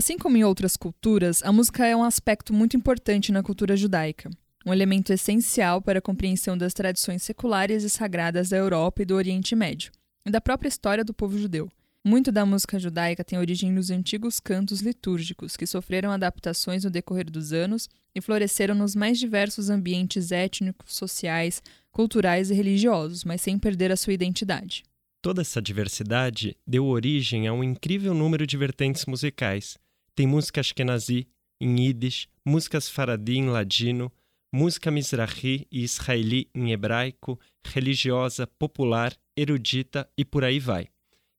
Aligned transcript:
Assim 0.00 0.16
como 0.16 0.34
em 0.34 0.44
outras 0.44 0.78
culturas, 0.78 1.42
a 1.42 1.52
música 1.52 1.86
é 1.86 1.94
um 1.94 2.02
aspecto 2.02 2.54
muito 2.54 2.74
importante 2.74 3.30
na 3.30 3.42
cultura 3.42 3.76
judaica, 3.76 4.30
um 4.64 4.72
elemento 4.72 5.12
essencial 5.12 5.82
para 5.82 5.98
a 5.98 6.02
compreensão 6.02 6.56
das 6.56 6.72
tradições 6.72 7.22
seculares 7.22 7.84
e 7.84 7.90
sagradas 7.90 8.48
da 8.48 8.56
Europa 8.56 9.02
e 9.02 9.04
do 9.04 9.14
Oriente 9.14 9.54
Médio, 9.54 9.92
e 10.24 10.30
da 10.30 10.40
própria 10.40 10.70
história 10.70 11.04
do 11.04 11.12
povo 11.12 11.36
judeu. 11.36 11.70
Muito 12.02 12.32
da 12.32 12.46
música 12.46 12.78
judaica 12.78 13.22
tem 13.22 13.38
origem 13.38 13.70
nos 13.70 13.90
antigos 13.90 14.40
cantos 14.40 14.80
litúrgicos, 14.80 15.54
que 15.54 15.66
sofreram 15.66 16.10
adaptações 16.10 16.82
no 16.82 16.88
decorrer 16.88 17.30
dos 17.30 17.52
anos 17.52 17.86
e 18.14 18.22
floresceram 18.22 18.74
nos 18.74 18.96
mais 18.96 19.18
diversos 19.18 19.68
ambientes 19.68 20.32
étnicos, 20.32 20.96
sociais, 20.96 21.62
culturais 21.92 22.50
e 22.50 22.54
religiosos, 22.54 23.22
mas 23.22 23.42
sem 23.42 23.58
perder 23.58 23.92
a 23.92 23.96
sua 23.96 24.14
identidade. 24.14 24.82
Toda 25.20 25.42
essa 25.42 25.60
diversidade 25.60 26.56
deu 26.66 26.86
origem 26.86 27.46
a 27.46 27.52
um 27.52 27.62
incrível 27.62 28.14
número 28.14 28.46
de 28.46 28.56
vertentes 28.56 29.04
musicais. 29.04 29.76
Tem 30.14 30.26
música 30.26 30.60
ashkenazi, 30.60 31.26
em 31.60 31.86
Yiddish, 31.86 32.28
músicas 32.44 32.88
faradi 32.88 33.36
em 33.36 33.48
ladino, 33.48 34.10
música 34.52 34.90
mizrahi 34.90 35.66
e 35.70 35.82
israeli 35.82 36.48
em 36.54 36.72
hebraico, 36.72 37.38
religiosa, 37.64 38.46
popular, 38.46 39.16
erudita 39.36 40.08
e 40.16 40.24
por 40.24 40.44
aí 40.44 40.58
vai. 40.58 40.88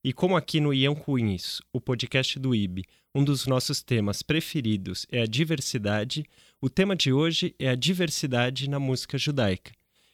E 0.04 0.14
como 0.14 0.36
aqui 0.36 0.60
no 0.60 0.74
Ian 0.74 0.96
Queens, 0.96 1.62
o 1.72 1.80
podcast 1.80 2.40
do 2.40 2.56
IB, 2.56 2.84
um 3.14 3.24
dos 3.24 3.46
nossos 3.46 3.84
temas 3.84 4.24
preferidos 4.24 5.06
é 5.12 5.22
a 5.22 5.26
diversidade, 5.26 6.26
o 6.62 6.70
tema 6.70 6.96
de 6.96 7.12
hoje 7.12 7.54
é 7.60 7.70
a 7.70 7.76
diversidade 7.76 8.70
na 8.70 8.80
música 8.80 9.18
judaica. 9.18 9.72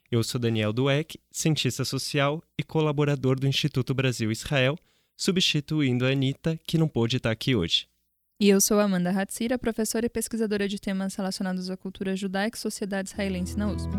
Eu 0.09 0.23
sou 0.23 0.39
Daniel 0.39 0.73
Dueck, 0.73 1.19
cientista 1.31 1.85
social 1.85 2.41
e 2.57 2.63
colaborador 2.63 3.39
do 3.39 3.47
Instituto 3.47 3.93
Brasil-Israel, 3.93 4.77
substituindo 5.15 6.05
a 6.05 6.09
Anitta, 6.09 6.59
que 6.65 6.77
não 6.77 6.87
pôde 6.87 7.17
estar 7.17 7.31
aqui 7.31 7.55
hoje. 7.55 7.87
E 8.39 8.49
eu 8.49 8.61
sou 8.61 8.79
Amanda 8.79 9.09
Hatzira, 9.09 9.57
professora 9.57 10.05
e 10.05 10.09
pesquisadora 10.09 10.67
de 10.67 10.79
temas 10.79 11.15
relacionados 11.15 11.71
à 11.71 11.75
cultura 11.75 12.15
judaica 12.15 12.55
e 12.55 12.61
sociedade 12.61 13.09
israelense 13.09 13.57
na 13.57 13.67
USP. 13.67 13.89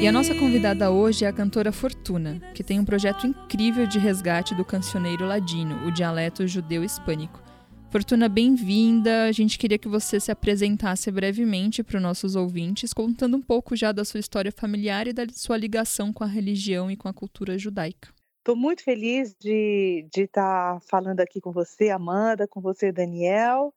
E 0.00 0.08
a 0.08 0.12
nossa 0.12 0.34
convidada 0.34 0.90
hoje 0.90 1.26
é 1.26 1.28
a 1.28 1.32
cantora 1.34 1.70
Fortuna, 1.70 2.40
que 2.54 2.64
tem 2.64 2.80
um 2.80 2.84
projeto 2.86 3.26
incrível 3.26 3.86
de 3.86 3.98
resgate 3.98 4.54
do 4.54 4.64
cancioneiro 4.64 5.26
ladino, 5.26 5.86
o 5.86 5.90
dialeto 5.90 6.46
judeu 6.46 6.82
hispânico. 6.82 7.45
Fortuna, 7.90 8.28
bem-vinda. 8.28 9.24
A 9.24 9.32
gente 9.32 9.58
queria 9.58 9.78
que 9.78 9.88
você 9.88 10.20
se 10.20 10.30
apresentasse 10.30 11.10
brevemente 11.10 11.82
para 11.82 11.96
os 11.96 12.02
nossos 12.02 12.36
ouvintes, 12.36 12.92
contando 12.92 13.36
um 13.36 13.42
pouco 13.42 13.74
já 13.76 13.92
da 13.92 14.04
sua 14.04 14.20
história 14.20 14.52
familiar 14.52 15.06
e 15.06 15.12
da 15.12 15.26
sua 15.32 15.56
ligação 15.56 16.12
com 16.12 16.24
a 16.24 16.26
religião 16.26 16.90
e 16.90 16.96
com 16.96 17.08
a 17.08 17.14
cultura 17.14 17.56
judaica. 17.56 18.12
Estou 18.38 18.56
muito 18.56 18.82
feliz 18.82 19.34
de 19.40 20.06
estar 20.14 20.74
tá 20.74 20.80
falando 20.88 21.20
aqui 21.20 21.40
com 21.40 21.52
você, 21.52 21.90
Amanda, 21.90 22.46
com 22.46 22.60
você, 22.60 22.92
Daniel. 22.92 23.72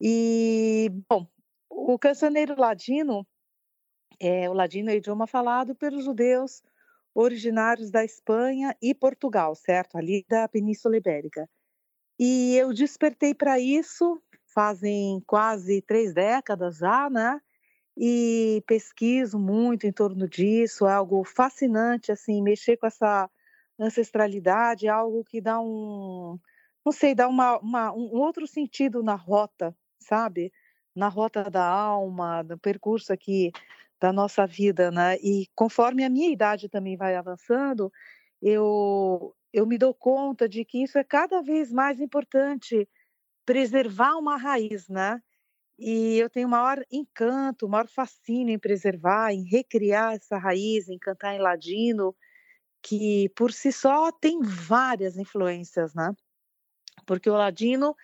E, 0.00 0.90
bom, 1.08 1.26
o 1.70 1.98
cancioneiro 1.98 2.54
ladino 2.58 3.26
é, 4.20 4.50
o 4.50 4.52
ladino 4.52 4.90
é 4.90 4.94
o 4.94 4.96
idioma 4.96 5.26
falado 5.26 5.74
pelos 5.76 6.04
judeus 6.04 6.62
originários 7.14 7.90
da 7.90 8.04
Espanha 8.04 8.76
e 8.82 8.94
Portugal, 8.94 9.54
certo? 9.54 9.96
Ali 9.96 10.24
da 10.28 10.48
Península 10.48 10.96
Ibérica. 10.96 11.48
E 12.18 12.56
eu 12.56 12.72
despertei 12.72 13.34
para 13.34 13.58
isso 13.60 14.20
fazem 14.58 15.22
quase 15.26 15.80
três 15.82 16.12
décadas 16.12 16.78
já, 16.78 17.08
né? 17.08 17.40
E 17.96 18.62
pesquiso 18.66 19.38
muito 19.38 19.86
em 19.86 19.92
torno 19.92 20.28
disso, 20.28 20.86
é 20.86 20.92
algo 20.92 21.22
fascinante, 21.24 22.10
assim, 22.10 22.42
mexer 22.42 22.76
com 22.76 22.86
essa 22.86 23.30
ancestralidade, 23.78 24.86
é 24.86 24.90
algo 24.90 25.24
que 25.24 25.40
dá 25.40 25.60
um, 25.60 26.38
não 26.84 26.92
sei, 26.92 27.14
dá 27.14 27.28
uma, 27.28 27.58
uma, 27.58 27.92
um 27.92 28.20
outro 28.20 28.46
sentido 28.46 29.02
na 29.02 29.14
rota, 29.14 29.76
sabe? 30.00 30.52
Na 30.94 31.08
rota 31.08 31.48
da 31.50 31.64
alma, 31.64 32.42
no 32.42 32.58
percurso 32.58 33.12
aqui 33.12 33.52
da 34.00 34.12
nossa 34.12 34.46
vida, 34.46 34.90
né? 34.90 35.16
E 35.22 35.46
conforme 35.54 36.04
a 36.04 36.10
minha 36.10 36.32
idade 36.32 36.68
também 36.68 36.96
vai 36.96 37.14
avançando, 37.16 37.92
eu 38.42 39.34
eu 39.52 39.66
me 39.66 39.78
dou 39.78 39.94
conta 39.94 40.48
de 40.48 40.64
que 40.64 40.82
isso 40.82 40.98
é 40.98 41.04
cada 41.04 41.42
vez 41.42 41.72
mais 41.72 42.00
importante 42.00 42.88
preservar 43.46 44.16
uma 44.16 44.36
raiz, 44.36 44.88
né? 44.88 45.20
E 45.78 46.18
eu 46.18 46.28
tenho 46.28 46.48
maior 46.48 46.84
encanto, 46.90 47.68
maior 47.68 47.88
fascínio 47.88 48.54
em 48.54 48.58
preservar, 48.58 49.32
em 49.32 49.44
recriar 49.44 50.14
essa 50.14 50.36
raiz, 50.36 50.88
em 50.88 50.98
cantar 50.98 51.34
em 51.34 51.38
ladino, 51.38 52.14
que 52.82 53.28
por 53.30 53.52
si 53.52 53.72
só 53.72 54.10
tem 54.12 54.40
várias 54.42 55.16
influências, 55.16 55.94
né? 55.94 56.12
Porque 57.06 57.30
o 57.30 57.34
ladino 57.34 57.96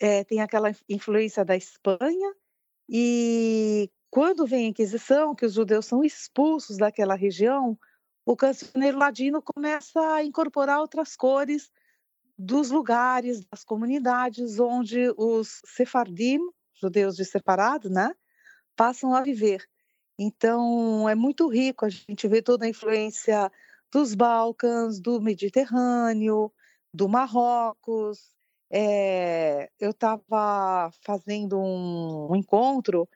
é, 0.00 0.22
tem 0.24 0.40
aquela 0.40 0.70
influência 0.88 1.44
da 1.44 1.56
Espanha 1.56 2.34
e 2.88 3.90
quando 4.10 4.46
vem 4.46 4.66
a 4.66 4.68
Inquisição, 4.68 5.34
que 5.34 5.46
os 5.46 5.54
judeus 5.54 5.86
são 5.86 6.04
expulsos 6.04 6.76
daquela 6.76 7.16
região, 7.16 7.76
o 8.24 8.36
cancioneiro 8.36 8.98
ladino 8.98 9.42
começa 9.42 10.00
a 10.14 10.24
incorporar 10.24 10.80
outras 10.80 11.14
cores 11.14 11.70
dos 12.36 12.70
lugares, 12.70 13.44
das 13.44 13.64
comunidades 13.64 14.58
onde 14.58 15.12
os 15.16 15.60
sefardim, 15.64 16.38
judeus 16.74 17.16
de 17.16 17.24
separado, 17.24 17.88
né, 17.88 18.12
passam 18.74 19.14
a 19.14 19.22
viver. 19.22 19.64
Então, 20.18 21.08
é 21.08 21.14
muito 21.14 21.48
rico 21.48 21.84
a 21.84 21.88
gente 21.88 22.26
ver 22.26 22.42
toda 22.42 22.64
a 22.64 22.68
influência 22.68 23.50
dos 23.92 24.14
Balcãs, 24.14 25.00
do 25.00 25.20
Mediterrâneo, 25.20 26.52
do 26.92 27.08
Marrocos. 27.08 28.32
É, 28.70 29.70
eu 29.78 29.90
estava 29.90 30.90
fazendo 31.04 31.58
um, 31.58 32.32
um 32.32 32.36
encontro 32.36 33.08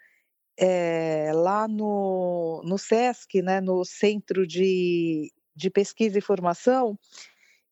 é, 0.58 1.30
lá 1.32 1.69
no, 1.69 2.62
no 2.64 2.76
SESC, 2.76 3.41
né, 3.42 3.60
no 3.60 3.84
Centro 3.84 4.46
de, 4.46 5.32
de 5.54 5.70
Pesquisa 5.70 6.19
e 6.19 6.22
Formação, 6.22 6.98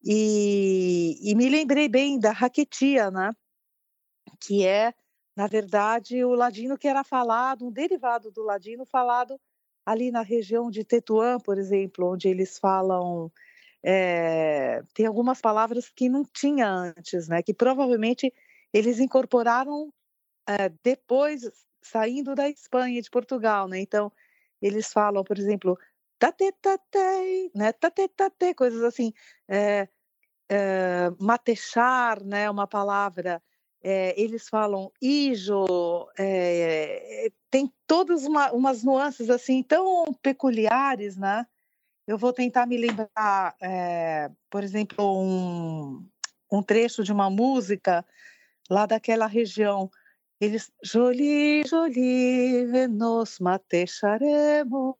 e, 0.04 1.18
e 1.20 1.34
me 1.34 1.48
lembrei 1.48 1.88
bem 1.88 2.18
da 2.18 2.30
raquetia, 2.30 3.10
né, 3.10 3.32
que 4.40 4.64
é, 4.64 4.94
na 5.36 5.46
verdade, 5.46 6.24
o 6.24 6.34
ladino 6.34 6.78
que 6.78 6.86
era 6.86 7.02
falado, 7.02 7.66
um 7.66 7.72
derivado 7.72 8.30
do 8.30 8.42
ladino 8.42 8.86
falado 8.86 9.38
ali 9.84 10.10
na 10.10 10.22
região 10.22 10.70
de 10.70 10.84
Tetuã, 10.84 11.38
por 11.38 11.58
exemplo, 11.58 12.12
onde 12.12 12.28
eles 12.28 12.58
falam 12.58 13.30
é, 13.88 14.82
tem 14.94 15.06
algumas 15.06 15.40
palavras 15.40 15.88
que 15.88 16.08
não 16.08 16.24
tinha 16.24 16.68
antes, 16.68 17.28
né? 17.28 17.40
Que 17.40 17.54
provavelmente 17.54 18.32
eles 18.72 18.98
incorporaram 18.98 19.92
é, 20.48 20.68
depois 20.82 21.48
saindo 21.86 22.34
da 22.34 22.48
Espanha 22.48 23.00
de 23.00 23.10
Portugal, 23.10 23.68
né? 23.68 23.80
Então, 23.80 24.12
eles 24.60 24.92
falam, 24.92 25.22
por 25.24 25.38
exemplo, 25.38 25.78
tate 26.18 26.52
né? 27.54 27.72
Tate, 27.72 28.54
coisas 28.54 28.82
assim, 28.82 29.12
é, 29.48 29.88
é, 30.48 31.10
matechar, 31.18 32.22
né? 32.24 32.50
Uma 32.50 32.66
palavra. 32.66 33.42
É, 33.82 34.20
eles 34.20 34.48
falam 34.48 34.90
ijo, 35.00 36.08
é, 36.18 37.30
tem 37.50 37.72
todas 37.86 38.24
uma, 38.24 38.50
umas 38.52 38.82
nuances 38.82 39.30
assim 39.30 39.62
tão 39.62 40.12
peculiares, 40.14 41.16
né? 41.16 41.46
Eu 42.06 42.18
vou 42.18 42.32
tentar 42.32 42.66
me 42.66 42.76
lembrar, 42.76 43.54
é, 43.60 44.30
por 44.50 44.64
exemplo, 44.64 45.20
um, 45.20 46.04
um 46.50 46.62
trecho 46.62 47.04
de 47.04 47.12
uma 47.12 47.30
música 47.30 48.04
lá 48.68 48.86
daquela 48.86 49.26
região 49.26 49.90
eles, 50.40 50.70
Jolie, 50.82 51.64
Jolie, 51.66 52.86
nos 52.88 53.38
matecharemos, 53.38 54.96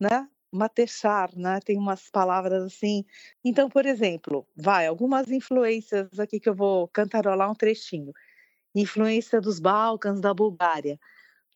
né? 0.00 0.28
Matechar, 0.52 1.30
né? 1.36 1.58
Tem 1.60 1.76
umas 1.76 2.08
palavras 2.10 2.62
assim. 2.62 3.04
Então, 3.44 3.68
por 3.68 3.86
exemplo, 3.86 4.46
vai, 4.56 4.86
algumas 4.86 5.30
influências 5.30 6.18
aqui 6.18 6.38
que 6.38 6.48
eu 6.48 6.54
vou 6.54 6.88
cantarolar 6.88 7.50
um 7.50 7.54
trechinho. 7.54 8.12
Influência 8.74 9.40
dos 9.40 9.60
Balcãs, 9.60 10.20
da 10.20 10.32
Bulgária. 10.34 10.98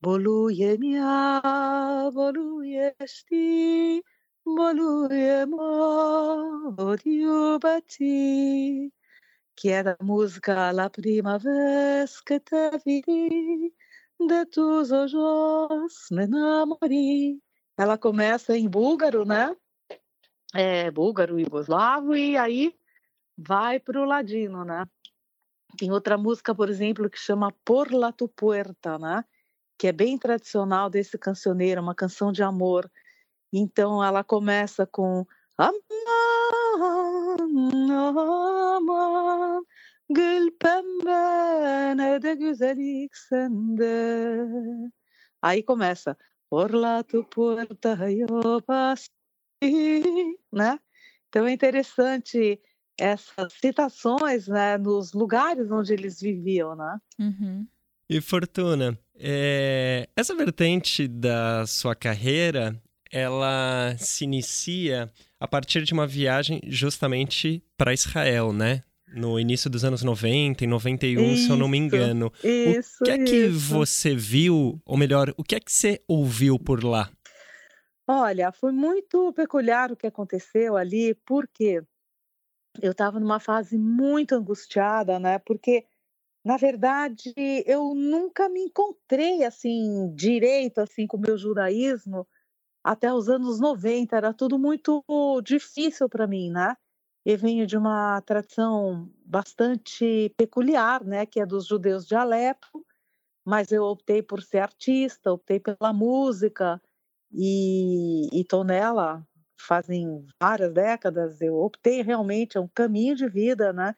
Boluje 0.00 0.78
mia, 0.78 2.10
boluje 2.12 2.94
esti, 3.00 4.02
boluje 4.44 5.46
mo, 5.46 6.72
bati 7.60 8.92
que 9.58 9.70
é 9.70 9.82
da 9.82 9.96
música 10.00 10.70
La 10.70 10.88
Vez 10.88 12.20
que 12.20 12.38
te 12.38 12.70
vi, 12.86 13.02
de 14.20 14.46
tus 14.46 14.92
ojos 14.92 16.06
me 16.12 16.22
enamorei. 16.22 17.40
Ela 17.76 17.98
começa 17.98 18.56
em 18.56 18.68
búlgaro, 18.68 19.24
né? 19.24 19.56
É, 20.54 20.88
búlgaro, 20.92 21.40
e 21.40 21.42
yugoslavo, 21.42 22.14
e 22.14 22.36
aí 22.36 22.72
vai 23.36 23.80
para 23.80 24.00
o 24.00 24.04
ladino, 24.04 24.64
né? 24.64 24.84
Tem 25.76 25.90
outra 25.90 26.16
música, 26.16 26.54
por 26.54 26.70
exemplo, 26.70 27.10
que 27.10 27.18
chama 27.18 27.52
Por 27.64 27.92
la 27.92 28.12
tu 28.12 28.28
puerta, 28.28 28.96
né? 28.96 29.24
Que 29.76 29.88
é 29.88 29.92
bem 29.92 30.16
tradicional 30.16 30.88
desse 30.88 31.18
cancioneiro, 31.18 31.82
uma 31.82 31.96
canção 31.96 32.30
de 32.30 32.44
amor. 32.44 32.88
Então 33.52 34.04
ela 34.04 34.22
começa 34.22 34.86
com 34.86 35.26
Aman, 37.36 37.90
aman, 38.76 39.64
gül 40.08 40.50
pembe 40.60 41.94
ne 41.96 42.18
de 42.18 42.34
güzellik 42.34 43.14
sende. 43.14 43.96
Aí 45.42 45.62
começa 45.62 46.16
Por 46.50 46.74
la 46.74 47.02
tu 47.02 47.24
puerta 47.24 48.10
yo 48.10 48.62
passei, 48.62 49.10
né? 50.50 50.78
Então 51.28 51.46
é 51.46 51.52
interessante 51.52 52.58
essas 52.98 53.52
citações 53.52 54.48
né, 54.48 54.78
nos 54.78 55.12
lugares 55.12 55.70
onde 55.70 55.92
eles 55.92 56.20
viviam, 56.20 56.74
né? 56.74 56.98
Uhum. 57.18 57.66
E 58.08 58.20
Fortuna, 58.22 58.98
é... 59.14 60.08
essa 60.16 60.34
vertente 60.34 61.06
da 61.06 61.66
sua 61.66 61.94
carreira, 61.94 62.82
ela 63.10 63.96
se 63.98 64.24
inicia 64.24 65.10
a 65.40 65.46
partir 65.46 65.82
de 65.82 65.92
uma 65.92 66.06
viagem 66.06 66.60
justamente 66.66 67.62
para 67.76 67.92
Israel, 67.92 68.52
né? 68.52 68.82
No 69.14 69.40
início 69.40 69.70
dos 69.70 69.84
anos 69.84 70.02
90, 70.02 70.64
em 70.64 70.68
91, 70.68 71.32
isso, 71.32 71.46
se 71.46 71.50
eu 71.50 71.56
não 71.56 71.68
me 71.68 71.78
engano. 71.78 72.30
Isso, 72.44 72.98
o 73.00 73.04
que 73.04 73.10
é 73.10 73.18
que 73.18 73.46
isso. 73.46 73.74
você 73.74 74.14
viu, 74.14 74.80
ou 74.84 74.96
melhor, 74.98 75.32
o 75.36 75.42
que 75.42 75.54
é 75.54 75.60
que 75.60 75.72
você 75.72 76.02
ouviu 76.06 76.58
por 76.58 76.84
lá? 76.84 77.10
Olha, 78.06 78.52
foi 78.52 78.72
muito 78.72 79.32
peculiar 79.32 79.90
o 79.90 79.96
que 79.96 80.06
aconteceu 80.06 80.76
ali, 80.76 81.14
porque 81.26 81.82
eu 82.82 82.92
estava 82.92 83.18
numa 83.18 83.40
fase 83.40 83.78
muito 83.78 84.34
angustiada, 84.34 85.18
né? 85.18 85.38
Porque, 85.38 85.84
na 86.44 86.56
verdade, 86.56 87.32
eu 87.66 87.94
nunca 87.94 88.48
me 88.48 88.60
encontrei 88.60 89.44
assim 89.44 90.12
direito 90.14 90.80
assim 90.80 91.06
com 91.06 91.16
o 91.16 91.20
meu 91.20 91.36
judaísmo 91.36 92.26
até 92.88 93.12
os 93.12 93.28
anos 93.28 93.60
90, 93.60 94.16
era 94.16 94.32
tudo 94.32 94.58
muito 94.58 95.04
difícil 95.44 96.08
para 96.08 96.26
mim, 96.26 96.50
né? 96.50 96.74
Eu 97.22 97.36
venho 97.36 97.66
de 97.66 97.76
uma 97.76 98.22
tradição 98.22 99.10
bastante 99.26 100.32
peculiar, 100.38 101.04
né, 101.04 101.26
que 101.26 101.38
é 101.38 101.44
dos 101.44 101.66
judeus 101.66 102.06
de 102.06 102.14
Alepo, 102.14 102.86
mas 103.44 103.72
eu 103.72 103.84
optei 103.84 104.22
por 104.22 104.42
ser 104.42 104.60
artista, 104.60 105.30
optei 105.32 105.60
pela 105.60 105.92
música 105.92 106.80
e 107.30 108.28
estou 108.32 108.64
nela 108.64 109.22
fazem 109.60 110.24
várias 110.40 110.72
décadas, 110.72 111.42
eu 111.42 111.56
optei 111.56 112.02
realmente, 112.02 112.56
é 112.56 112.60
um 112.60 112.68
caminho 112.68 113.14
de 113.14 113.28
vida, 113.28 113.70
né? 113.70 113.94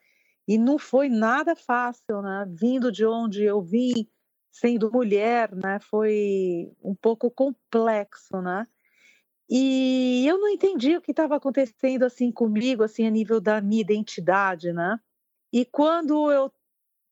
E 0.49 0.59
não 0.59 0.79
foi 0.81 1.09
nada 1.09 1.55
fácil, 1.55 2.23
né? 2.23 2.45
Vindo 2.49 2.91
de 2.91 3.07
onde 3.07 3.45
eu 3.45 3.63
vim, 3.63 4.09
sendo 4.51 4.91
mulher, 4.91 5.55
né? 5.55 5.79
Foi 5.81 6.73
um 6.83 6.95
pouco 6.97 7.31
complexo, 7.31 8.43
né? 8.43 8.67
E 9.51 10.27
eu 10.29 10.39
não 10.39 10.49
entendi 10.49 10.97
o 10.97 11.03
que 11.03 11.11
estava 11.13 11.37
acontecendo 11.37 12.05
assim 12.05 12.33
comigo, 12.33 12.85
assim 12.85 13.07
a 13.07 13.11
nível 13.11 13.41
da 13.41 13.61
minha 13.61 13.83
identidade, 13.83 14.73
né? 14.73 14.99
E 15.53 15.65
quando 15.67 16.31
eu 16.33 16.53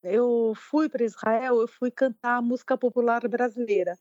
eu 0.03 0.55
fui 0.57 0.89
para 0.89 1.05
Israel, 1.05 1.61
eu 1.61 1.69
fui 1.69 1.91
cantar 1.91 2.43
música 2.43 2.79
popular 2.79 3.27
brasileira. 3.29 3.99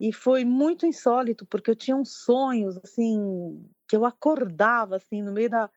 E 0.00 0.12
foi 0.12 0.44
muito 0.44 0.86
insólito, 0.86 1.46
porque 1.46 1.70
eu 1.70 1.76
tinha 1.76 1.96
uns 1.96 2.24
sonhos, 2.24 2.78
assim, 2.84 3.64
que 3.88 3.96
eu 3.96 4.04
acordava, 4.04 4.96
assim, 4.96 5.22
no 5.22 5.32
meio 5.32 5.50
da, 5.50 5.70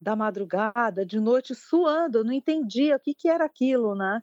da 0.00 0.16
madrugada, 0.16 1.06
de 1.06 1.20
noite, 1.20 1.54
suando, 1.54 2.18
eu 2.18 2.24
não 2.24 2.32
entendia 2.32 2.96
o 2.96 3.00
que, 3.00 3.14
que 3.14 3.28
era 3.28 3.44
aquilo, 3.46 3.94
né? 3.96 4.22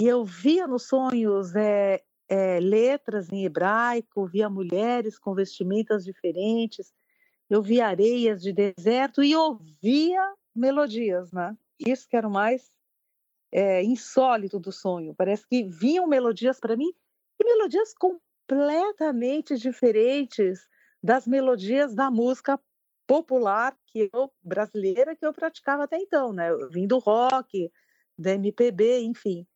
E 0.00 0.06
eu 0.06 0.24
via 0.24 0.66
nos 0.66 0.88
sonhos 0.88 1.54
é, 1.56 2.02
é, 2.30 2.60
letras 2.60 3.28
em 3.30 3.44
hebraico, 3.44 4.26
via 4.26 4.48
mulheres 4.48 5.18
com 5.18 5.34
vestimentas 5.34 6.04
diferentes, 6.04 6.94
eu 7.50 7.60
via 7.60 7.88
areias 7.88 8.40
de 8.40 8.52
deserto 8.52 9.22
e 9.22 9.36
ouvia 9.36 10.34
melodias, 10.54 11.32
né? 11.32 11.56
Isso 11.78 12.08
que 12.08 12.16
era 12.16 12.28
o 12.28 12.30
mais 12.30 12.70
é, 13.52 13.82
insólito 13.82 14.58
do 14.58 14.70
sonho. 14.70 15.14
Parece 15.14 15.46
que 15.46 15.64
vinham 15.64 16.06
melodias 16.06 16.60
para 16.60 16.76
mim 16.76 16.92
e 17.38 17.44
melodias 17.44 17.92
com 17.92 18.18
completamente 18.50 19.56
diferentes 19.56 20.66
das 21.02 21.26
melodias 21.26 21.94
da 21.94 22.10
música 22.10 22.60
popular 23.06 23.76
que 23.86 24.10
eu 24.12 24.30
brasileira 24.42 25.14
que 25.14 25.24
eu 25.24 25.32
praticava 25.32 25.84
até 25.84 25.98
então, 25.98 26.32
né? 26.32 26.50
Eu 26.50 26.68
vim 26.68 26.86
do 26.86 26.98
rock, 26.98 27.70
da 28.18 28.32
MPB, 28.32 29.00
enfim. 29.02 29.46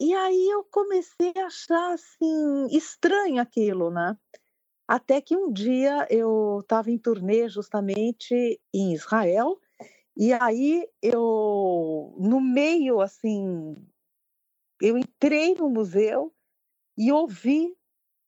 E 0.00 0.12
aí 0.12 0.48
eu 0.50 0.64
comecei 0.64 1.32
a 1.36 1.46
achar 1.46 1.92
assim 1.94 2.66
estranho 2.70 3.40
aquilo, 3.40 3.90
né? 3.90 4.16
Até 4.88 5.20
que 5.20 5.36
um 5.36 5.52
dia 5.52 6.06
eu 6.10 6.60
estava 6.60 6.90
em 6.90 6.98
turnê 6.98 7.48
justamente 7.48 8.60
em 8.72 8.92
Israel 8.92 9.58
e 10.16 10.32
aí 10.32 10.86
eu 11.00 12.14
no 12.18 12.40
meio 12.40 13.00
assim 13.00 13.74
eu 14.82 14.98
entrei 14.98 15.54
no 15.54 15.70
museu 15.70 16.34
e 16.96 17.12
ouvi 17.12 17.74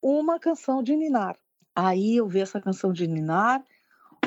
uma 0.01 0.39
canção 0.39 0.83
de 0.83 0.97
Ninar. 0.97 1.39
Aí 1.75 2.17
eu 2.17 2.29
vi 2.29 2.41
essa 2.41 2.61
canção 2.61 2.93
de 2.93 3.07
Ninar, 3.07 3.65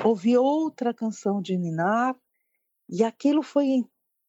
ouvi 0.03 0.37
outra 0.37 0.93
canção 0.93 1.41
de 1.41 1.57
Ninar, 1.57 2.15
e 2.87 3.03
aquilo 3.03 3.41
foi 3.41 3.83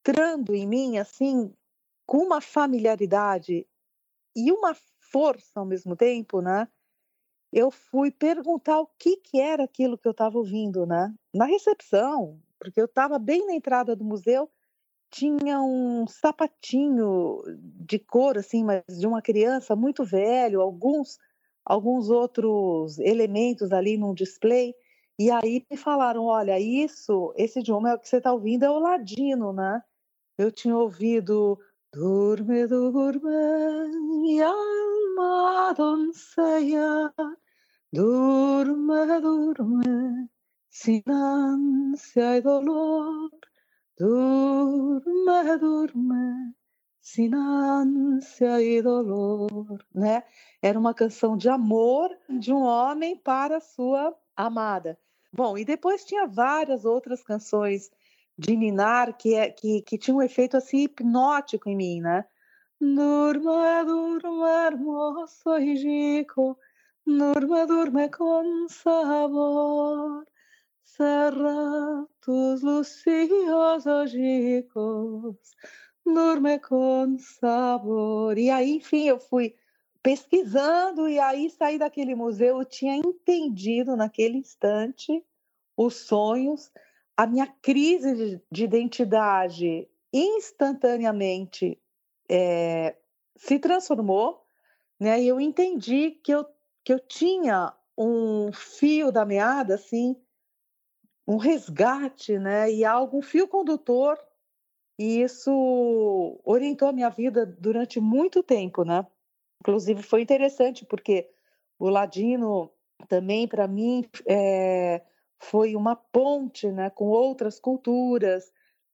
entrando 0.04 0.54
em 0.54 0.66
mim 0.66 0.98
assim 0.98 1.52
com 2.10 2.24
uma 2.24 2.40
familiaridade 2.40 3.64
e 4.34 4.50
uma 4.50 4.74
força 5.12 5.60
ao 5.60 5.64
mesmo 5.64 5.94
tempo, 5.94 6.40
né? 6.40 6.66
Eu 7.52 7.70
fui 7.70 8.10
perguntar 8.10 8.80
o 8.80 8.88
que 8.98 9.18
que 9.18 9.40
era 9.40 9.62
aquilo 9.62 9.96
que 9.96 10.08
eu 10.08 10.10
estava 10.10 10.36
ouvindo, 10.36 10.84
né? 10.84 11.14
Na 11.32 11.44
recepção, 11.44 12.42
porque 12.58 12.80
eu 12.80 12.86
estava 12.86 13.16
bem 13.16 13.46
na 13.46 13.54
entrada 13.54 13.94
do 13.94 14.04
museu, 14.04 14.50
tinha 15.08 15.62
um 15.62 16.04
sapatinho 16.08 17.44
de 17.56 18.00
cor 18.00 18.36
assim, 18.36 18.64
mas 18.64 18.82
de 18.88 19.06
uma 19.06 19.22
criança 19.22 19.76
muito 19.76 20.04
velho, 20.04 20.60
alguns 20.60 21.16
alguns 21.64 22.10
outros 22.10 22.98
elementos 22.98 23.70
ali 23.70 23.96
num 23.96 24.14
display. 24.14 24.74
E 25.16 25.30
aí 25.30 25.64
me 25.70 25.76
falaram: 25.76 26.24
olha, 26.24 26.58
isso, 26.58 27.32
esse 27.36 27.60
idioma 27.60 27.90
é 27.90 27.94
o 27.94 28.00
que 28.00 28.08
você 28.08 28.16
está 28.16 28.32
ouvindo 28.32 28.64
é 28.64 28.70
o 28.70 28.80
ladino, 28.80 29.52
né? 29.52 29.80
Eu 30.36 30.50
tinha 30.50 30.76
ouvido 30.76 31.56
Dorme, 31.92 32.68
dorme, 32.68 33.88
minha 34.22 34.46
alma 34.46 35.72
doncella, 35.72 37.12
dorme, 37.92 39.20
dorme, 39.20 40.30
sin 40.70 41.02
ansia 41.08 42.36
e 42.36 42.42
dolor, 42.42 43.30
dorme, 43.98 45.58
dorme, 45.58 46.54
sin 47.02 47.34
ânsia 47.34 48.62
e 48.62 48.80
dolor, 48.82 49.84
né? 49.92 50.22
Era 50.62 50.78
uma 50.78 50.94
canção 50.94 51.36
de 51.36 51.48
amor 51.48 52.16
de 52.28 52.52
um 52.52 52.62
homem 52.62 53.16
para 53.16 53.60
sua 53.60 54.16
amada. 54.36 54.96
Bom, 55.32 55.58
e 55.58 55.64
depois 55.64 56.04
tinha 56.04 56.26
várias 56.28 56.84
outras 56.84 57.22
canções 57.22 57.90
de 58.40 58.56
Ninar 58.56 59.16
que, 59.16 59.34
é, 59.34 59.50
que, 59.50 59.82
que 59.82 59.98
tinham 59.98 60.18
um 60.18 60.22
efeito 60.22 60.56
assim 60.56 60.84
hipnótico 60.84 61.68
em 61.68 61.76
mim, 61.76 62.00
né? 62.00 62.24
Durma, 62.80 63.84
durma, 63.84 64.66
hermoso 64.66 65.58
e 65.58 65.74
rico, 65.74 66.58
durma, 67.06 67.66
durma 67.66 68.08
com 68.08 68.66
sabor, 68.68 70.26
cerra 70.84 72.06
tus 72.22 72.62
lucios 72.62 73.86
ojicos, 73.86 75.36
Dorme 76.06 76.58
com 76.58 77.18
sabor. 77.18 78.36
E 78.38 78.50
aí, 78.50 78.76
enfim, 78.76 79.06
eu 79.06 79.18
fui 79.18 79.54
pesquisando 80.02 81.08
e 81.08 81.18
aí 81.18 81.50
saí 81.50 81.78
daquele 81.78 82.14
museu, 82.14 82.58
eu 82.58 82.64
tinha 82.64 82.96
entendido 82.96 83.96
naquele 83.96 84.38
instante 84.38 85.24
os 85.76 85.94
sonhos, 85.96 86.70
a 87.20 87.26
minha 87.26 87.46
crise 87.46 88.14
de, 88.14 88.42
de 88.50 88.64
identidade 88.64 89.86
instantaneamente 90.10 91.78
é, 92.26 92.96
se 93.36 93.58
transformou, 93.58 94.42
né? 94.98 95.20
E 95.20 95.28
eu 95.28 95.38
entendi 95.38 96.12
que 96.12 96.32
eu, 96.32 96.46
que 96.82 96.90
eu 96.90 96.98
tinha 96.98 97.74
um 97.96 98.50
fio 98.54 99.12
da 99.12 99.26
meada, 99.26 99.74
assim, 99.74 100.16
um 101.28 101.36
resgate, 101.36 102.38
né? 102.38 102.72
E 102.72 102.86
algo, 102.86 103.18
um 103.18 103.22
fio 103.22 103.46
condutor 103.46 104.18
e 104.98 105.20
isso 105.20 106.40
orientou 106.42 106.88
a 106.88 106.92
minha 106.92 107.10
vida 107.10 107.44
durante 107.44 108.00
muito 108.00 108.42
tempo, 108.42 108.82
né? 108.82 109.06
Inclusive 109.60 110.02
foi 110.02 110.22
interessante 110.22 110.86
porque 110.86 111.28
o 111.78 111.90
ladino 111.90 112.72
também 113.08 113.46
para 113.46 113.68
mim 113.68 114.08
é, 114.26 115.02
foi 115.40 115.74
uma 115.74 115.96
ponte, 115.96 116.70
né, 116.70 116.90
com 116.90 117.06
outras 117.06 117.58
culturas. 117.58 118.52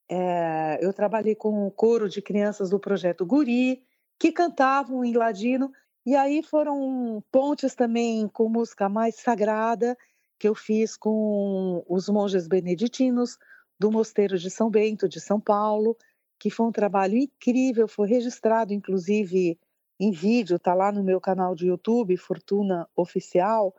É, 0.08 0.78
eu 0.80 0.92
trabalhei 0.92 1.34
com 1.34 1.66
o 1.66 1.70
coro 1.70 2.08
de 2.08 2.22
crianças 2.22 2.70
do 2.70 2.78
projeto 2.78 3.26
Guri, 3.26 3.82
que 4.18 4.30
cantavam 4.30 5.04
em 5.04 5.12
ladino, 5.12 5.72
e 6.06 6.14
aí 6.14 6.42
foram 6.42 7.22
pontes 7.32 7.74
também 7.74 8.28
com 8.28 8.48
música 8.48 8.88
mais 8.88 9.16
sagrada, 9.16 9.96
que 10.38 10.48
eu 10.48 10.54
fiz 10.54 10.96
com 10.96 11.84
os 11.88 12.08
monges 12.08 12.46
beneditinos 12.46 13.36
do 13.78 13.90
Mosteiro 13.90 14.38
de 14.38 14.48
São 14.48 14.70
Bento, 14.70 15.08
de 15.08 15.20
São 15.20 15.40
Paulo, 15.40 15.96
que 16.38 16.48
foi 16.48 16.66
um 16.66 16.72
trabalho 16.72 17.16
incrível, 17.16 17.88
foi 17.88 18.08
registrado 18.08 18.72
inclusive 18.72 19.58
em 19.98 20.12
vídeo, 20.12 20.56
está 20.56 20.74
lá 20.74 20.92
no 20.92 21.02
meu 21.02 21.20
canal 21.20 21.54
de 21.54 21.66
YouTube, 21.66 22.16
Fortuna 22.16 22.88
Oficial, 22.94 23.74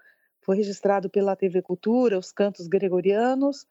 foi 0.48 0.56
registrado 0.56 1.10
pela 1.10 1.36
TV 1.36 1.62
Cultura, 1.62 2.18
os 2.18 2.32
cantos 2.32 2.68
gregorianos, 2.68 3.68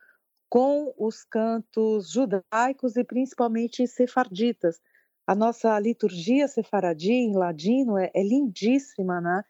com 0.46 0.92
os 0.98 1.24
cantos 1.24 2.10
judaicos 2.10 2.96
e 2.96 3.02
principalmente 3.02 3.86
sefarditas. 3.86 4.78
A 5.26 5.34
nossa 5.34 5.78
liturgia 5.80 6.46
sefaradi 6.46 7.12
em 7.12 7.34
ladino 7.34 7.96
é, 7.96 8.10
é 8.14 8.22
lindíssima, 8.22 9.22
né? 9.22 9.42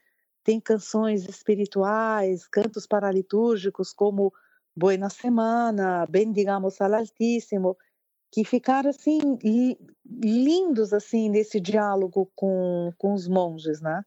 Tem 0.45 0.61
canções 0.61 1.29
espirituais, 1.29 2.47
cantos 2.47 2.87
paralitúrgicos 2.87 3.93
como 3.93 4.33
Buena 4.77 5.11
Semana, 5.11 6.07
Bendigamos 6.07 6.81
al 6.81 6.95
Altíssimo, 6.95 7.77
que 8.31 8.45
ficaram 8.45 8.91
assim 8.91 9.37
lindos 10.05 10.93
assim 10.93 11.29
nesse 11.29 11.59
diálogo 11.59 12.31
com, 12.37 12.93
com 12.97 13.15
os 13.15 13.27
monges, 13.27 13.81
né? 13.81 14.05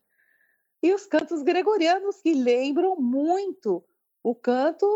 E 0.82 0.94
os 0.94 1.06
cantos 1.06 1.44
gregorianos 1.44 2.22
que 2.22 2.34
lembram 2.34 2.96
muito 2.96 3.84
o 4.24 4.34
canto 4.34 4.88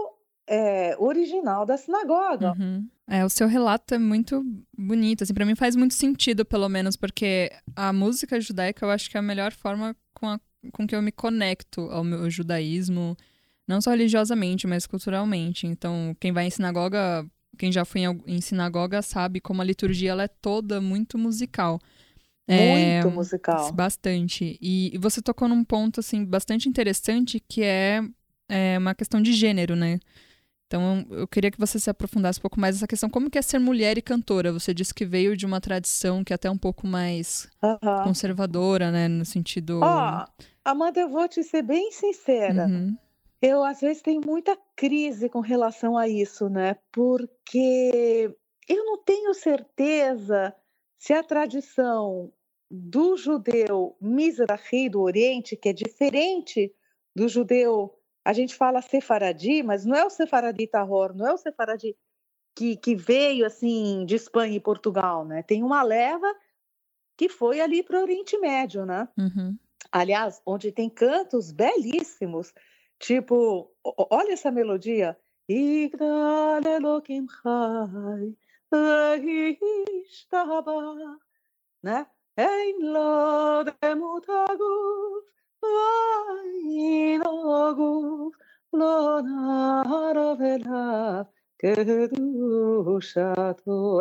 é, 0.47 0.95
original 0.97 1.65
da 1.65 1.77
sinagoga. 1.77 2.53
Uhum. 2.57 2.87
É, 3.07 3.25
o 3.25 3.29
seu 3.29 3.47
relato 3.47 3.93
é 3.93 3.97
muito 3.97 4.43
bonito, 4.77 5.23
assim, 5.23 5.33
para 5.33 5.45
mim 5.45 5.55
faz 5.55 5.75
muito 5.75 5.93
sentido, 5.93 6.45
pelo 6.45 6.69
menos, 6.69 6.95
porque 6.95 7.51
a 7.75 7.91
música 7.91 8.39
judaica 8.39 8.85
eu 8.85 8.89
acho 8.89 9.09
que 9.09 9.17
é 9.17 9.19
a 9.19 9.23
melhor 9.23 9.51
forma 9.51 9.95
com, 10.13 10.27
a, 10.27 10.39
com 10.71 10.87
que 10.87 10.95
eu 10.95 11.01
me 11.01 11.11
conecto 11.11 11.81
ao 11.91 12.03
meu 12.03 12.29
judaísmo, 12.29 13.17
não 13.67 13.81
só 13.81 13.91
religiosamente, 13.91 14.65
mas 14.67 14.87
culturalmente. 14.87 15.67
Então, 15.67 16.15
quem 16.19 16.31
vai 16.31 16.47
em 16.47 16.49
sinagoga, 16.49 17.25
quem 17.57 17.71
já 17.71 17.83
foi 17.83 18.01
em, 18.01 18.23
em 18.25 18.41
sinagoga 18.41 19.01
sabe 19.01 19.41
como 19.41 19.61
a 19.61 19.65
liturgia 19.65 20.11
ela 20.11 20.23
é 20.23 20.27
toda 20.27 20.79
muito 20.79 21.17
musical. 21.17 21.79
Muito 22.47 23.07
é, 23.07 23.11
musical. 23.11 23.71
Bastante. 23.71 24.57
E, 24.61 24.93
e, 24.93 24.97
você 24.97 25.21
tocou 25.21 25.47
num 25.47 25.63
ponto, 25.63 25.99
assim, 25.99 26.25
bastante 26.25 26.67
interessante, 26.67 27.39
que 27.39 27.63
é, 27.63 28.01
é 28.49 28.77
uma 28.77 28.93
questão 28.93 29.21
de 29.21 29.31
gênero, 29.31 29.75
né? 29.75 29.99
Então, 30.67 31.05
eu 31.11 31.27
queria 31.27 31.51
que 31.51 31.59
você 31.59 31.79
se 31.79 31.89
aprofundasse 31.89 32.39
um 32.39 32.41
pouco 32.41 32.59
mais 32.59 32.75
nessa 32.75 32.87
questão. 32.87 33.09
Como 33.09 33.29
que 33.29 33.37
é 33.37 33.41
ser 33.41 33.59
mulher 33.59 33.97
e 33.97 34.01
cantora? 34.01 34.51
Você 34.51 34.73
disse 34.73 34.93
que 34.93 35.05
veio 35.05 35.37
de 35.37 35.45
uma 35.45 35.61
tradição 35.61 36.23
que 36.23 36.33
é 36.33 36.35
até 36.35 36.49
um 36.49 36.57
pouco 36.57 36.87
mais 36.87 37.47
conservadora, 38.03 38.91
né? 38.91 39.07
No 39.07 39.23
sentido... 39.23 39.79
Ó, 39.83 40.25
oh, 40.25 40.43
Amanda, 40.65 40.99
eu 40.99 41.09
vou 41.09 41.27
te 41.27 41.43
ser 41.43 41.61
bem 41.61 41.91
sincera. 41.91 42.65
Uhum. 42.65 42.97
Eu, 43.41 43.63
às 43.63 43.81
vezes, 43.81 44.01
tenho 44.01 44.21
muita 44.25 44.57
crise 44.75 45.29
com 45.29 45.41
relação 45.41 45.97
a 45.97 46.07
isso, 46.07 46.49
né? 46.49 46.75
Porque 46.91 48.33
eu 48.67 48.85
não 48.85 48.97
tenho 49.03 49.33
certeza 49.33 50.55
se 51.03 51.11
a 51.11 51.21
tradição 51.21 52.31
do 52.71 53.17
judeu 53.17 53.97
Mizrahi 53.99 54.87
do 54.87 55.01
Oriente, 55.01 55.57
que 55.57 55.67
é 55.67 55.73
diferente 55.73 56.73
do 57.13 57.27
judeu 57.27 57.93
a 58.23 58.31
gente 58.31 58.55
fala 58.55 58.81
sefaradi, 58.81 59.61
mas 59.63 59.83
não 59.83 59.97
é 59.97 60.05
o 60.05 60.09
sefaradi 60.09 60.65
tahor, 60.65 61.13
não 61.13 61.27
é 61.27 61.33
o 61.33 61.37
sefaradi 61.37 61.93
que, 62.55 62.77
que 62.77 62.95
veio 62.95 63.45
assim 63.45 64.05
de 64.05 64.15
Espanha 64.15 64.55
e 64.55 64.61
Portugal, 64.61 65.25
né? 65.25 65.43
Tem 65.43 65.61
uma 65.61 65.83
leva 65.83 66.33
que 67.17 67.27
foi 67.27 67.59
ali 67.59 67.83
para 67.83 67.99
o 67.99 68.03
Oriente 68.03 68.37
Médio, 68.37 68.85
né? 68.85 69.05
Uhum. 69.17 69.57
Aliás, 69.91 70.41
onde 70.45 70.71
tem 70.71 70.89
cantos 70.89 71.51
belíssimos, 71.51 72.53
tipo, 72.97 73.69
olha 73.83 74.31
essa 74.31 74.49
melodia. 74.49 75.17
Né? 81.81 82.07
Em 82.37 82.79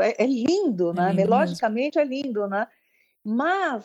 é, 0.00 0.24
é 0.24 0.26
lindo, 0.26 0.92
né? 0.92 1.10
É 1.10 1.12
lindo 1.12 1.16
Melodicamente 1.16 1.98
é 1.98 2.04
lindo, 2.04 2.46
né? 2.48 2.66
Mas 3.24 3.84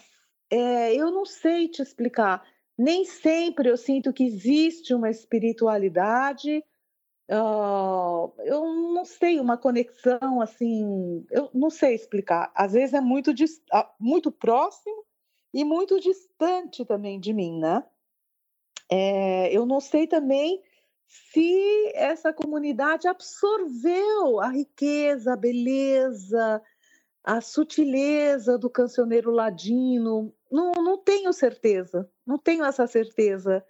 é, 0.49 0.95
eu 0.95 1.11
não 1.11 1.25
sei 1.25 1.67
te 1.67 1.81
explicar. 1.81 2.43
Nem 2.77 3.05
sempre 3.05 3.69
eu 3.69 3.77
sinto 3.77 4.13
que 4.13 4.23
existe 4.23 4.93
uma 4.93 5.09
espiritualidade. 5.09 6.63
Uh, 7.29 8.31
eu 8.43 8.63
não 8.93 9.03
sei, 9.03 9.39
uma 9.39 9.57
conexão 9.57 10.41
assim. 10.41 11.25
Eu 11.29 11.49
não 11.53 11.69
sei 11.69 11.93
explicar. 11.95 12.51
Às 12.55 12.73
vezes 12.73 12.93
é 12.93 13.01
muito, 13.01 13.33
muito 13.99 14.31
próximo 14.31 15.05
e 15.53 15.65
muito 15.65 15.99
distante 15.99 16.85
também 16.85 17.19
de 17.19 17.33
mim, 17.33 17.59
né? 17.59 17.83
É, 18.89 19.51
eu 19.51 19.65
não 19.65 19.81
sei 19.81 20.07
também 20.07 20.61
se 21.05 21.91
essa 21.95 22.31
comunidade 22.31 23.07
absorveu 23.07 24.39
a 24.39 24.49
riqueza, 24.49 25.33
a 25.33 25.37
beleza, 25.37 26.61
a 27.23 27.41
sutileza 27.41 28.57
do 28.57 28.69
cancioneiro 28.69 29.31
ladino. 29.31 30.33
Não, 30.49 30.71
não 30.77 30.97
tenho 30.97 31.33
certeza, 31.33 32.09
não 32.25 32.37
tenho 32.37 32.63
essa 32.63 32.87
certeza 32.87 33.65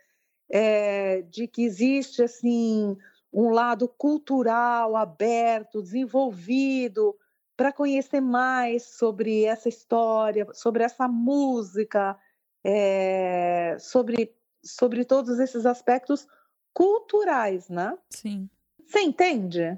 é, 0.50 1.24
de 1.24 1.48
que 1.48 1.64
existe 1.64 2.22
assim 2.22 2.96
um 3.38 3.52
lado 3.52 3.88
cultural 3.88 4.96
aberto, 4.96 5.80
desenvolvido, 5.80 7.16
para 7.56 7.72
conhecer 7.72 8.20
mais 8.20 8.82
sobre 8.84 9.44
essa 9.44 9.70
história, 9.70 10.48
sobre 10.54 10.84
essa 10.84 11.08
música, 11.08 12.18
é, 12.64 13.78
sobre, 13.80 14.34
sobre 14.64 15.06
todos 15.06 15.38
esses 15.38 15.68
aspectos 15.68 16.28
culturais, 16.74 17.70
né? 17.70 17.96
Sim. 18.10 18.50
Você 18.84 19.02
entende? 19.02 19.78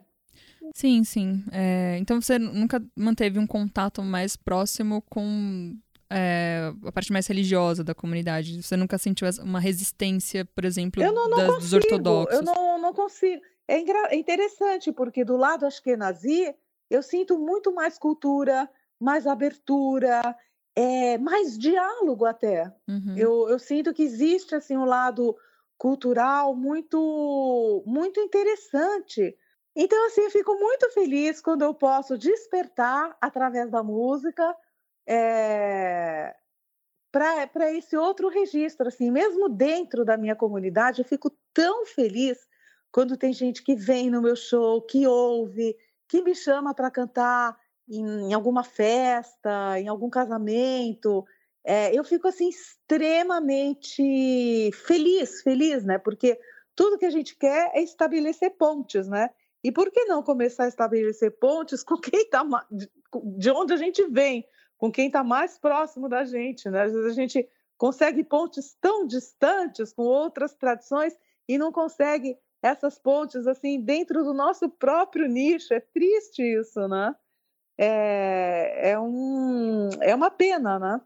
Sim, 0.74 1.04
sim. 1.04 1.44
É, 1.52 1.98
então 1.98 2.22
você 2.22 2.40
nunca 2.40 2.82
manteve 2.96 3.40
um 3.40 3.48
contato 3.48 4.02
mais 4.02 4.38
próximo 4.38 5.02
com 5.10 5.78
é, 6.12 6.72
a 6.86 6.92
parte 6.92 7.12
mais 7.12 7.28
religiosa 7.28 7.84
da 7.84 7.94
comunidade? 7.94 8.64
Você 8.64 8.76
nunca 8.76 8.98
sentiu 8.98 9.28
uma 9.44 9.60
resistência, 9.60 10.44
por 10.44 10.66
exemplo, 10.66 11.04
eu 11.04 11.14
não, 11.14 11.30
não 11.30 11.38
das, 11.38 11.48
consigo, 11.48 11.62
dos 11.62 11.74
ortodoxos? 11.74 12.40
Eu 12.40 12.44
não, 12.44 12.82
não 12.82 12.94
consigo. 12.94 13.42
É, 13.68 13.76
é 13.78 14.16
interessante, 14.16 14.92
porque 14.92 15.24
do 15.24 15.38
lado 15.38 15.66
acho 15.66 15.82
que 15.84 15.92
é 15.92 15.98
nazi, 15.98 16.54
eu 16.90 17.04
sinto 17.04 17.38
muito 17.38 17.72
mais 17.72 18.00
cultura, 18.00 18.68
mais 19.00 19.28
abertura, 19.28 20.36
é, 20.76 21.18
mais 21.20 21.58
diálogo 21.58 22.26
até. 22.26 22.74
Uhum. 22.88 23.16
Eu, 23.16 23.50
eu 23.50 23.60
sinto 23.60 23.94
que 23.94 24.02
existe 24.02 24.56
assim 24.56 24.76
um 24.76 24.86
lado 24.86 25.36
cultural 25.78 26.56
muito 26.56 27.84
muito 27.86 28.20
interessante. 28.20 29.38
Então 29.76 30.08
assim, 30.08 30.22
eu 30.22 30.32
fico 30.32 30.54
muito 30.56 30.90
feliz 30.92 31.40
quando 31.40 31.62
eu 31.62 31.74
posso 31.74 32.18
despertar 32.18 33.16
através 33.22 33.70
da 33.70 33.84
música 33.84 34.56
é, 35.10 36.36
para 37.12 37.74
esse 37.74 37.98
outro 37.98 38.30
registro, 38.30 38.88
assim, 38.88 39.10
mesmo 39.10 39.50
dentro 39.50 40.06
da 40.06 40.16
minha 40.16 40.36
comunidade, 40.36 41.02
eu 41.02 41.06
fico 41.06 41.36
tão 41.52 41.88
feliz 41.88 42.38
quando 42.92 43.18
tem 43.18 43.34
gente 43.34 43.64
que 43.64 43.76
vem 43.76 44.12
no 44.12 44.22
meu 44.22 44.36
show, 44.36 44.84
que 44.84 45.08
ouve, 45.08 45.76
que 46.08 46.22
me 46.22 46.36
chama 46.36 46.76
para 46.76 46.92
cantar 46.92 47.58
em, 47.90 48.30
em, 48.30 48.34
alguma 48.34 48.64
festa, 48.64 49.80
em 49.80 49.88
algum 49.88 50.12
casamento. 50.12 51.26
É, 51.64 51.98
eu 51.98 52.04
fico 52.04 52.28
assim 52.28 52.50
extremamente 52.50 54.70
feliz, 54.86 55.42
feliz, 55.42 55.84
né? 55.84 55.98
Porque 55.98 56.40
tudo 56.76 57.00
que 57.00 57.06
a 57.06 57.12
gente 57.12 57.36
quer 57.36 57.72
é 57.74 57.82
estabelecer 57.82 58.52
pontes, 58.52 59.08
né? 59.08 59.32
E 59.64 59.72
por 59.72 59.90
que 59.92 60.06
não 60.06 60.22
começar 60.22 60.66
a 60.66 60.68
estabelecer 60.68 61.32
pontes 61.40 61.82
com 61.84 61.98
quem 61.98 62.22
está 62.22 62.46
de 63.38 63.50
onde 63.50 63.74
a 63.74 63.78
gente 63.78 64.08
vem, 64.08 64.46
com 64.80 64.90
quem 64.90 65.08
está 65.08 65.24
mais 65.24 65.60
próximo 65.60 66.08
da 66.08 66.24
gente, 66.24 66.70
né? 66.70 66.84
Às 66.84 66.94
vezes 66.94 67.12
a 67.12 67.14
gente 67.14 67.48
consegue 67.78 68.24
pontes 68.24 68.76
tão 68.80 69.06
distantes 69.06 69.94
com 69.94 70.04
outras 70.04 70.56
tradições 70.56 71.16
e 71.48 71.58
não 71.58 71.72
consegue 71.72 72.38
essas 72.62 72.98
pontes 72.98 73.46
assim 73.46 73.82
dentro 73.82 74.24
do 74.24 74.34
nosso 74.34 74.70
próprio 74.70 75.28
nicho. 75.28 75.74
É 75.74 75.82
triste 75.82 76.42
isso, 76.42 76.88
né? 76.88 77.14
É, 77.78 78.92
é, 78.92 79.00
um, 79.00 79.90
é 80.02 80.16
uma 80.16 80.32
pena, 80.32 80.80
né? 80.80 81.02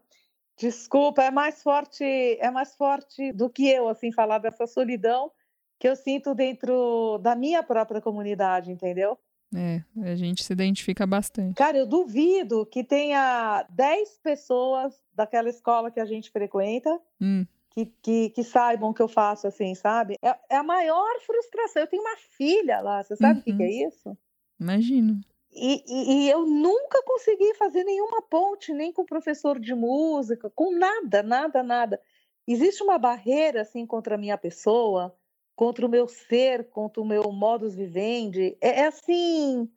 Desculpa, 0.56 1.22
é 1.22 1.30
mais 1.32 1.60
forte, 1.60 2.04
é 2.04 2.50
mais 2.50 2.76
forte 2.76 3.32
do 3.32 3.50
que 3.50 3.68
eu 3.68 3.88
assim 3.88 4.12
falar 4.12 4.38
dessa 4.38 4.66
solidão 4.68 5.32
que 5.80 5.88
eu 5.88 5.96
sinto 5.96 6.32
dentro 6.32 7.18
da 7.18 7.34
minha 7.34 7.62
própria 7.62 8.00
comunidade, 8.00 8.70
entendeu? 8.70 9.18
É, 9.56 9.82
a 10.10 10.14
gente 10.16 10.42
se 10.42 10.52
identifica 10.52 11.06
bastante. 11.06 11.54
Cara, 11.54 11.78
eu 11.78 11.86
duvido 11.86 12.66
que 12.66 12.82
tenha 12.82 13.64
10 13.70 14.18
pessoas 14.22 14.94
daquela 15.14 15.48
escola 15.48 15.90
que 15.90 16.00
a 16.00 16.04
gente 16.04 16.30
frequenta 16.30 16.90
hum. 17.20 17.46
que, 17.70 17.86
que, 18.02 18.30
que, 18.30 18.44
saibam 18.44 18.92
que 18.92 19.02
eu 19.02 19.08
faço 19.08 19.46
assim, 19.46 19.74
sabe? 19.74 20.18
É, 20.22 20.36
é, 20.50 20.56
a 20.56 20.62
maior 20.62 21.20
frustração. 21.24 21.82
Eu 21.82 21.88
tenho 21.88 22.02
uma 22.02 22.16
filha 22.36 22.80
lá, 22.80 23.02
você 23.02 23.16
sabe 23.16 23.34
o 23.34 23.36
uhum. 23.36 23.42
que, 23.42 23.56
que, 23.56 23.62
é 23.62 23.66
uhum. 23.66 23.88
isso? 23.88 24.18
Imagino. 24.60 25.20
E, 25.52 25.84
e, 25.86 26.12
e, 26.26 26.30
eu 26.30 26.44
nunca 26.44 27.00
consegui 27.04 27.54
fazer 27.54 27.84
nenhuma 27.84 28.20
ponte, 28.22 28.72
nem 28.72 28.92
com 28.92 29.04
professor 29.04 29.60
de 29.60 29.72
música, 29.72 30.50
com 30.50 30.76
nada, 30.76 31.22
nada, 31.22 31.62
nada. 31.62 32.00
Existe 32.46 32.82
uma 32.82 32.98
barreira 32.98 33.62
assim 33.62 33.86
contra 33.86 34.16
a 34.16 34.18
minha 34.18 34.36
pessoa 34.36 35.16
contra 35.54 35.86
o 35.86 35.88
meu 35.88 36.08
ser, 36.08 36.68
contra 36.70 37.00
o 37.00 37.06
meu 37.06 37.30
modus 37.32 37.74
vivendi. 37.74 38.56
É, 38.60 38.80
é 38.80 38.86
assim, 38.86 39.70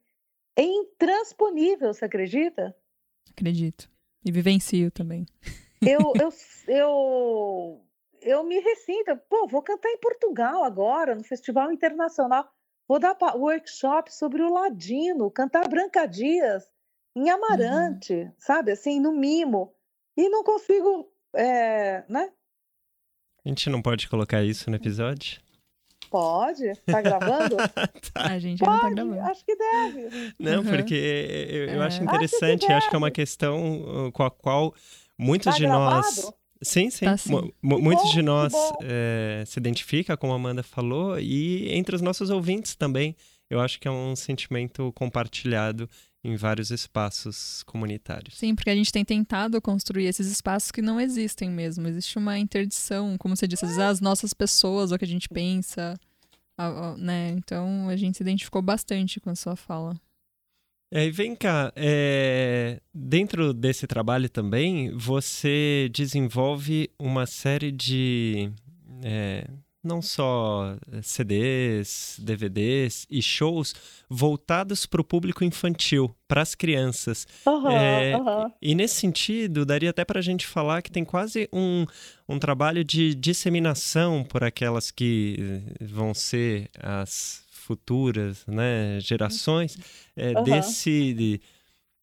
é 0.55 0.63
intransponível, 0.63 1.93
você 1.93 2.05
acredita? 2.05 2.75
Acredito. 3.29 3.89
E 4.25 4.31
vivencio 4.31 4.91
também. 4.91 5.25
Eu, 5.81 5.99
eu, 6.19 6.29
eu, 6.67 7.85
eu 8.21 8.43
me 8.43 8.59
ressinto. 8.59 9.15
Pô, 9.29 9.47
vou 9.47 9.61
cantar 9.61 9.89
em 9.89 9.99
Portugal 9.99 10.63
agora, 10.63 11.15
no 11.15 11.23
Festival 11.23 11.71
Internacional. 11.71 12.49
Vou 12.87 12.99
dar 12.99 13.17
workshop 13.35 14.13
sobre 14.13 14.41
o 14.41 14.51
ladino, 14.51 15.29
cantar 15.29 15.67
Branca 15.67 16.05
Dias 16.05 16.63
em 17.15 17.29
Amarante, 17.29 18.13
uhum. 18.13 18.33
sabe? 18.37 18.71
Assim, 18.71 18.99
no 18.99 19.11
mimo. 19.11 19.73
E 20.15 20.29
não 20.29 20.43
consigo, 20.43 21.11
é, 21.35 22.03
né? 22.09 22.31
A 23.45 23.49
gente 23.49 23.69
não 23.69 23.81
pode 23.81 24.09
colocar 24.09 24.43
isso 24.43 24.69
no 24.69 24.75
episódio? 24.75 25.41
Pode? 26.09 26.73
Tá 26.85 27.01
gravando? 27.01 27.55
tá. 28.13 28.23
A 28.23 28.39
gente 28.39 28.59
Pode, 28.59 28.71
não 28.71 28.79
tá 28.79 28.89
gravando. 28.89 29.19
Acho 29.21 29.45
que 29.45 29.55
deve. 29.55 30.33
Não, 30.39 30.59
uhum. 30.59 30.65
porque 30.65 30.93
eu, 31.49 31.65
eu 31.75 31.81
é. 31.81 31.85
acho 31.85 32.03
interessante, 32.03 32.63
acho 32.63 32.67
que, 32.67 32.73
acho 32.73 32.89
que, 32.89 32.95
é 32.95 32.97
uma 32.97 33.11
questão 33.11 34.07
uh, 34.07 34.11
com 34.11 34.23
a 34.23 34.31
qual 34.31 34.73
muitos 35.17 35.45
tá 35.45 35.57
de 35.57 35.63
gravado? 35.63 35.95
nós. 35.95 36.33
Sim, 36.61 36.89
sim. 36.89 37.05
Tá, 37.05 37.17
sim. 37.17 37.53
Muitos 37.61 38.05
bom, 38.05 38.11
de 38.13 38.21
nós 38.21 38.53
é, 38.81 39.43
se 39.45 39.59
identificam, 39.59 40.17
como 40.17 40.33
a 40.33 40.35
Amanda 40.35 40.63
falou, 40.63 41.19
e 41.19 41.71
entre 41.73 41.95
os 41.95 42.01
nossos 42.01 42.29
ouvintes 42.29 42.75
também. 42.75 43.15
Eu 43.49 43.61
acho 43.61 43.79
que 43.79 43.87
é 43.87 43.91
um 43.91 44.15
sentimento 44.15 44.91
compartilhado 44.93 45.89
em 46.23 46.35
vários 46.35 46.71
espaços 46.71 47.63
comunitários. 47.63 48.37
Sim, 48.37 48.55
porque 48.55 48.69
a 48.69 48.75
gente 48.75 48.91
tem 48.91 49.05
tentado 49.05 49.61
construir 49.61 50.05
esses 50.05 50.27
espaços 50.27 50.71
que 50.71 50.81
não 50.81 50.99
existem 50.99 51.49
mesmo. 51.49 51.87
Existe 51.87 52.17
uma 52.17 52.37
interdição, 52.37 53.17
como 53.17 53.35
você 53.35 53.47
disse, 53.47 53.65
às 53.65 53.71
vezes 53.71 53.83
as 53.83 54.01
nossas 54.01 54.33
pessoas, 54.33 54.91
o 54.91 54.97
que 54.97 55.05
a 55.05 55.07
gente 55.07 55.29
pensa, 55.29 55.97
a, 56.57 56.65
a, 56.65 56.97
né? 56.97 57.29
Então 57.31 57.87
a 57.87 57.95
gente 57.95 58.17
se 58.17 58.23
identificou 58.23 58.61
bastante 58.61 59.19
com 59.19 59.29
a 59.29 59.35
sua 59.35 59.55
fala. 59.55 59.99
É, 60.89 61.05
e 61.05 61.11
vem 61.11 61.35
cá, 61.35 61.71
é, 61.75 62.79
dentro 62.93 63.53
desse 63.53 63.85
trabalho 63.85 64.29
também, 64.29 64.89
você 64.95 65.89
desenvolve 65.91 66.89
uma 66.97 67.25
série 67.25 67.73
de 67.73 68.49
é, 69.03 69.45
não 69.87 70.01
só 70.01 70.75
eh, 70.91 71.01
CDs, 71.01 72.17
DVDs 72.19 73.07
e 73.09 73.21
shows 73.21 73.73
voltados 74.09 74.85
para 74.85 75.01
o 75.01 75.03
público 75.03 75.43
infantil, 75.43 76.15
para 76.27 76.41
as 76.41 76.53
crianças. 76.53 77.25
Uhum, 77.45 77.71
é, 77.71 78.17
uhum. 78.17 78.51
E 78.61 78.75
nesse 78.75 78.95
sentido, 78.95 79.65
daria 79.65 79.89
até 79.89 80.05
para 80.05 80.19
a 80.19 80.23
gente 80.23 80.45
falar 80.45 80.81
que 80.81 80.91
tem 80.91 81.03
quase 81.03 81.49
um, 81.51 81.85
um 82.27 82.37
trabalho 82.37 82.83
de 82.83 83.15
disseminação 83.15 84.23
por 84.23 84.43
aquelas 84.43 84.91
que 84.91 85.37
eh, 85.79 85.85
vão 85.85 86.13
ser 86.13 86.69
as 86.79 87.43
futuras 87.49 88.45
né, 88.47 88.99
gerações 89.01 89.77
é, 90.15 90.37
uhum. 90.37 90.43
desse 90.43 91.41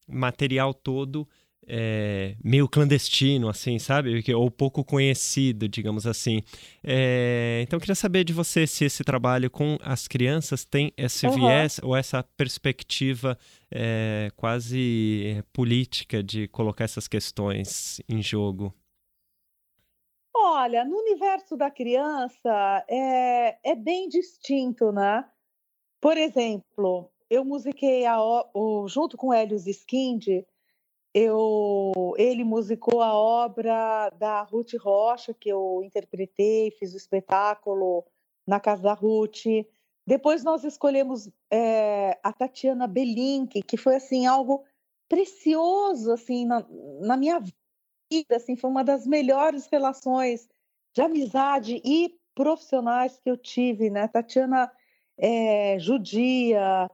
material 0.07 0.75
todo 0.75 1.27
é, 1.67 2.37
meio 2.43 2.69
clandestino, 2.69 3.49
assim, 3.49 3.79
sabe? 3.79 4.23
Ou 4.35 4.51
pouco 4.51 4.85
conhecido, 4.85 5.69
digamos 5.69 6.07
assim. 6.07 6.43
É, 6.83 7.61
então, 7.63 7.77
eu 7.77 7.81
queria 7.81 7.95
saber 7.95 8.25
de 8.25 8.33
você 8.33 8.67
se 8.67 8.85
esse 8.85 9.03
trabalho 9.05 9.51
com 9.51 9.79
as 9.83 10.07
crianças 10.07 10.65
tem 10.65 10.93
esse 10.97 11.27
uhum. 11.27 11.35
viés 11.35 11.81
ou 11.83 11.97
essa 11.97 12.23
perspectiva 12.23 13.39
é, 13.71 14.31
quase 14.37 15.43
política 15.53 16.23
de 16.23 16.49
colocar 16.49 16.85
essas 16.85 17.09
questões 17.09 18.01
em 18.09 18.23
jogo. 18.23 18.75
Olha, 20.37 20.85
no 20.85 20.97
universo 20.97 21.57
da 21.57 21.71
criança 21.71 22.85
é, 22.89 23.57
é 23.63 23.75
bem 23.75 24.09
distinto, 24.09 24.91
né? 24.91 25.25
Por 26.01 26.17
exemplo, 26.17 27.11
eu 27.31 27.45
musiquei 27.45 28.05
a, 28.05 28.19
o, 28.53 28.87
junto 28.89 29.17
com 29.17 29.33
Helios 29.33 29.67
Skindi 29.67 30.45
eu, 31.15 32.15
ele 32.19 32.43
musicou 32.43 33.01
a 33.01 33.15
obra 33.15 34.11
da 34.19 34.43
Ruth 34.43 34.75
Rocha, 34.75 35.33
que 35.33 35.49
eu 35.49 35.81
interpretei, 35.85 36.73
fiz 36.73 36.93
o 36.93 36.97
espetáculo 36.97 38.05
na 38.45 38.59
casa 38.59 38.83
da 38.83 38.95
Ruth. 38.95 39.45
Depois 40.05 40.43
nós 40.43 40.65
escolhemos 40.65 41.31
é, 41.51 42.19
a 42.23 42.33
Tatiana 42.33 42.89
Belink, 42.89 43.63
que 43.63 43.77
foi 43.77 43.95
assim 43.95 44.27
algo 44.27 44.65
precioso 45.09 46.11
assim 46.11 46.45
na, 46.45 46.67
na, 47.01 47.17
minha 47.17 47.39
vida, 47.39 48.37
assim 48.37 48.57
foi 48.57 48.69
uma 48.71 48.83
das 48.83 49.07
melhores 49.07 49.67
relações 49.67 50.49
de 50.95 51.01
amizade 51.01 51.81
e 51.85 52.19
profissionais 52.35 53.19
que 53.21 53.31
eu 53.31 53.37
tive, 53.37 53.89
né? 53.89 54.09
Tatiana 54.09 54.71
é, 55.17 55.79
judia, 55.79 56.91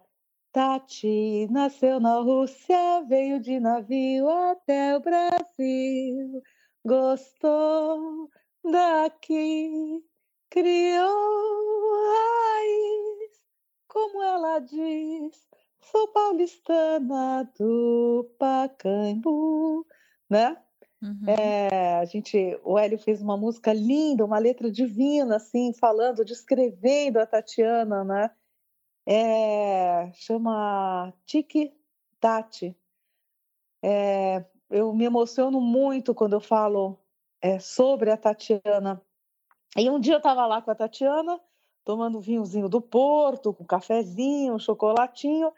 Tati 0.52 1.46
nasceu 1.48 2.00
na 2.00 2.18
Rússia, 2.20 3.02
veio 3.08 3.38
de 3.38 3.60
navio 3.60 4.28
até 4.28 4.96
o 4.96 5.00
Brasil, 5.00 6.42
gostou 6.84 8.28
daqui, 8.64 10.02
criou 10.50 12.10
raiz, 12.10 13.30
como 13.86 14.20
ela 14.22 14.58
diz, 14.58 15.48
sou 15.82 16.08
paulistana 16.08 17.48
do 17.56 18.28
Pacaembu, 18.36 19.86
né? 20.28 20.56
Uhum. 21.00 21.28
É, 21.28 21.98
a 22.00 22.04
gente, 22.04 22.58
o 22.64 22.76
Hélio 22.76 22.98
fez 22.98 23.22
uma 23.22 23.36
música 23.36 23.72
linda, 23.72 24.24
uma 24.24 24.38
letra 24.38 24.68
divina, 24.70 25.36
assim, 25.36 25.72
falando, 25.72 26.24
descrevendo 26.24 27.20
a 27.20 27.26
Tatiana, 27.26 28.02
né? 28.02 28.30
É, 29.12 30.12
chama 30.12 31.12
Tiki 31.26 31.74
Tati. 32.20 32.76
É, 33.82 34.44
eu 34.70 34.94
me 34.94 35.04
emociono 35.04 35.60
muito 35.60 36.14
quando 36.14 36.34
eu 36.34 36.40
falo 36.40 36.96
é, 37.42 37.58
sobre 37.58 38.12
a 38.12 38.16
Tatiana. 38.16 39.02
E 39.76 39.90
um 39.90 39.98
dia 39.98 40.14
eu 40.14 40.18
estava 40.18 40.46
lá 40.46 40.62
com 40.62 40.70
a 40.70 40.76
Tatiana, 40.76 41.40
tomando 41.84 42.20
vinhozinho 42.20 42.68
do 42.68 42.80
Porto, 42.80 43.52
com 43.52 43.64
cafezinho, 43.64 44.54
um 44.54 44.58
chocolatinho, 44.60 45.52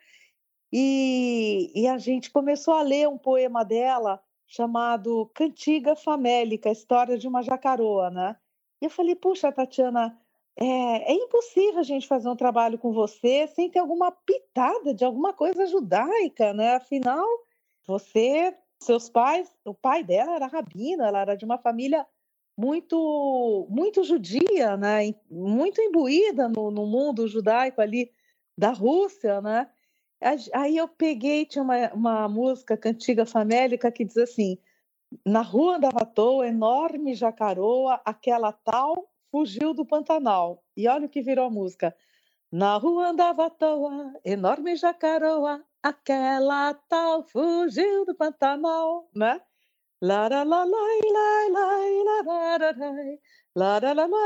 e, 0.73 1.71
e, 1.75 1.87
a 1.87 1.99
gente 1.99 2.31
começou 2.31 2.73
a 2.73 2.81
ler 2.81 3.07
um 3.07 3.19
poema 3.19 3.63
dela 3.63 4.23
chamado 4.47 5.31
Cantiga 5.35 5.95
Famélica, 5.95 6.71
História 6.71 7.19
de 7.19 7.29
uma 7.29 7.43
Jacaroa, 7.43 8.09
né? 8.09 8.37
E 8.81 8.87
eu 8.87 8.91
falei, 8.91 9.15
puxa, 9.15 9.53
Tatiana, 9.53 10.19
é, 10.57 11.13
é, 11.13 11.15
impossível 11.15 11.81
a 11.81 11.85
gente 11.85 12.07
fazer 12.07 12.29
um 12.29 12.37
trabalho 12.37 12.79
com 12.79 12.93
você 12.93 13.47
sem 13.49 13.71
ter 13.71 13.79
alguma 13.79 14.13
pitada 14.13 14.95
de 14.95 15.05
alguma 15.05 15.33
coisa 15.33 15.67
judaica, 15.67 16.53
né? 16.53 16.75
Afinal, 16.77 17.27
você, 17.87 18.55
seus 18.83 19.09
pais, 19.09 19.49
o 19.65 19.75
pai 19.75 20.05
dela 20.05 20.37
era 20.37 20.47
rabino, 20.47 21.03
ela 21.05 21.21
era 21.21 21.37
de 21.37 21.45
uma 21.45 21.59
família 21.59 22.07
muito, 22.57 23.67
muito 23.71 24.05
judia, 24.05 24.77
né? 24.77 25.15
Muito 25.31 25.81
imbuída 25.81 26.49
no, 26.49 26.71
no 26.71 26.87
mundo 26.87 27.27
judaico 27.27 27.81
ali 27.81 28.13
da 28.57 28.71
Rússia, 28.73 29.41
né? 29.41 29.71
Aí 30.55 30.77
eu 30.77 30.87
peguei, 30.87 31.45
tinha 31.45 31.65
uma, 31.65 31.93
uma 31.93 32.29
música 32.29 32.77
cantiga 32.77 33.27
famélica 33.27 33.91
que 33.91 34.05
diz 34.05 34.17
assim: 34.19 34.59
na 35.27 35.43
rua 35.43 35.77
andava 35.77 36.03
à 36.03 36.07
toa, 36.07 36.47
enorme 36.47 37.15
jacaroa, 37.15 38.01
aquela 38.05 38.53
tal 38.53 39.12
fugiu 39.33 39.75
do 39.75 39.85
Pantanal. 39.85 40.63
E 40.77 40.87
olha 40.87 41.07
o 41.07 41.09
que 41.09 41.23
virou 41.23 41.47
a 41.47 41.51
música. 41.51 41.97
Na 42.53 42.77
rua 42.77 43.09
andava 43.09 43.47
à 43.47 43.51
toa, 43.51 44.13
enorme 44.23 44.77
jacaroa, 44.77 45.65
aquela 45.83 46.75
tal 46.75 47.25
fugiu 47.25 48.05
do 48.05 48.15
Pantanal, 48.15 49.09
né? 49.17 49.41
La 50.03 50.29
la 50.29 50.43
la 50.43 50.65
la 50.65 50.65
la 50.65 51.49
la 51.49 51.69
la 51.79 52.19
la 53.55 53.81
la 53.81 53.95
la 53.95 54.07
la 54.07 54.23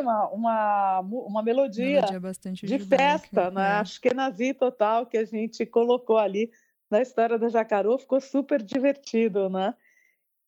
uma, 0.00 0.28
uma, 0.30 1.00
uma 1.00 1.42
melodia, 1.42 2.02
de 2.02 2.78
festa, 2.78 3.50
né? 3.50 3.62
É. 3.62 3.72
Acho 3.80 4.00
que 4.00 4.08
é 4.08 4.14
nazi 4.14 4.54
total 4.54 5.06
que 5.06 5.16
a 5.16 5.24
gente 5.24 5.64
colocou 5.66 6.18
ali 6.18 6.50
na 6.90 7.02
história 7.02 7.38
da 7.38 7.48
Jacarô, 7.48 7.98
ficou 7.98 8.20
super 8.20 8.62
divertido, 8.62 9.48
né? 9.48 9.74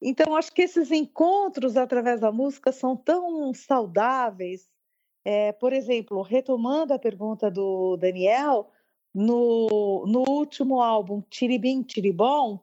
Então, 0.01 0.37
acho 0.37 0.53
que 0.53 0.63
esses 0.63 0.91
encontros 0.91 1.77
através 1.77 2.21
da 2.21 2.31
música 2.31 2.71
são 2.73 2.97
tão 2.97 3.53
saudáveis 3.53 4.69
é, 5.31 5.53
por 5.53 5.75
exemplo, 5.75 6.23
retomando 6.23 6.95
a 6.95 6.99
pergunta 6.99 7.51
do 7.51 7.99
Daniel, 7.99 8.71
no, 9.15 10.07
no 10.07 10.25
último 10.27 10.81
álbum 10.81 11.23
Tiribim 11.29 11.83
Tiribom, 11.83 12.59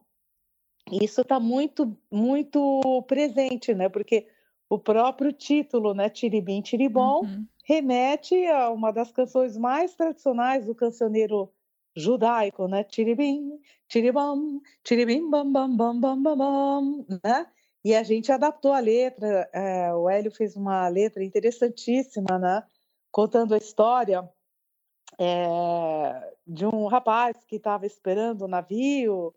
isso 0.90 1.20
está 1.20 1.38
muito, 1.38 1.96
muito 2.10 3.04
presente, 3.06 3.72
né? 3.72 3.88
Porque 3.88 4.26
o 4.68 4.80
próprio 4.80 5.32
título, 5.32 5.94
né, 5.94 6.08
Tiribim 6.08 6.60
Tiribom, 6.60 7.20
uhum. 7.20 7.46
remete 7.64 8.34
a 8.46 8.70
uma 8.70 8.90
das 8.90 9.12
canções 9.12 9.56
mais 9.56 9.94
tradicionais 9.94 10.66
do 10.66 10.74
cancioneiro 10.74 11.48
judaico, 11.96 12.68
né? 12.68 12.84
Tiribim, 12.84 13.58
tiribam, 13.88 14.60
tiribim, 14.84 15.28
bam, 15.30 15.50
bam, 15.50 15.74
bam, 15.74 15.98
bam, 15.98 16.22
bam, 16.22 16.36
bam, 16.36 17.06
né? 17.24 17.46
E 17.84 17.94
a 17.94 18.02
gente 18.02 18.30
adaptou 18.30 18.72
a 18.72 18.80
letra, 18.80 19.48
é, 19.52 19.94
o 19.94 20.08
Hélio 20.08 20.30
fez 20.30 20.56
uma 20.56 20.88
letra 20.88 21.24
interessantíssima, 21.24 22.38
né? 22.38 22.62
Contando 23.10 23.54
a 23.54 23.58
história 23.58 24.28
é, 25.18 26.34
de 26.46 26.66
um 26.66 26.86
rapaz 26.86 27.36
que 27.46 27.56
estava 27.56 27.86
esperando 27.86 28.42
o 28.42 28.48
navio, 28.48 29.34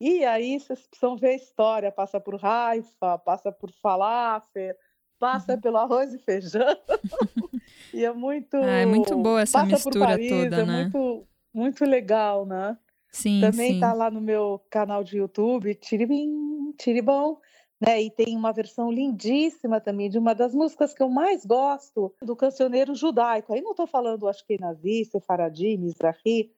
e 0.00 0.24
aí 0.24 0.58
vocês 0.58 0.86
precisam 0.86 1.16
ver 1.16 1.30
a 1.30 1.34
história, 1.34 1.92
passa 1.92 2.20
por 2.20 2.36
raifa, 2.36 3.18
passa 3.18 3.50
por 3.50 3.70
falafel, 3.82 4.76
passa 5.18 5.54
uhum. 5.54 5.60
pelo 5.60 5.76
arroz 5.76 6.14
e 6.14 6.18
feijão, 6.18 6.76
e 7.92 8.04
é 8.04 8.12
muito... 8.12 8.56
Ah, 8.56 8.78
é 8.78 8.86
muito 8.86 9.16
boa 9.16 9.42
essa 9.42 9.64
mistura 9.64 10.06
Paris, 10.06 10.30
toda, 10.30 10.60
é 10.60 10.64
né? 10.64 10.82
Muito, 10.84 11.26
muito 11.52 11.84
legal, 11.84 12.46
né? 12.46 12.76
Sim, 13.10 13.40
Também 13.40 13.74
sim. 13.74 13.80
tá 13.80 13.92
lá 13.92 14.10
no 14.10 14.20
meu 14.20 14.60
canal 14.70 15.02
de 15.02 15.18
YouTube, 15.18 15.74
Tiribim, 15.74 16.72
Tiribom, 16.78 17.38
né? 17.80 18.02
E 18.02 18.10
tem 18.10 18.36
uma 18.36 18.52
versão 18.52 18.90
lindíssima 18.90 19.80
também 19.80 20.10
de 20.10 20.18
uma 20.18 20.34
das 20.34 20.54
músicas 20.54 20.92
que 20.92 21.02
eu 21.02 21.08
mais 21.08 21.44
gosto, 21.46 22.14
do 22.22 22.36
cancioneiro 22.36 22.94
judaico. 22.94 23.52
Aí 23.52 23.60
não 23.60 23.70
estou 23.70 23.86
falando 23.86 24.28
acho 24.28 24.44
que 24.46 24.60
Nazi, 24.60 25.04
Sefaradi, 25.04 25.76
Mizrahi, 25.76 26.52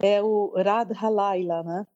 é 0.00 0.22
o 0.22 0.52
Rad 0.56 0.92
Halayla, 0.92 1.62
né? 1.62 1.86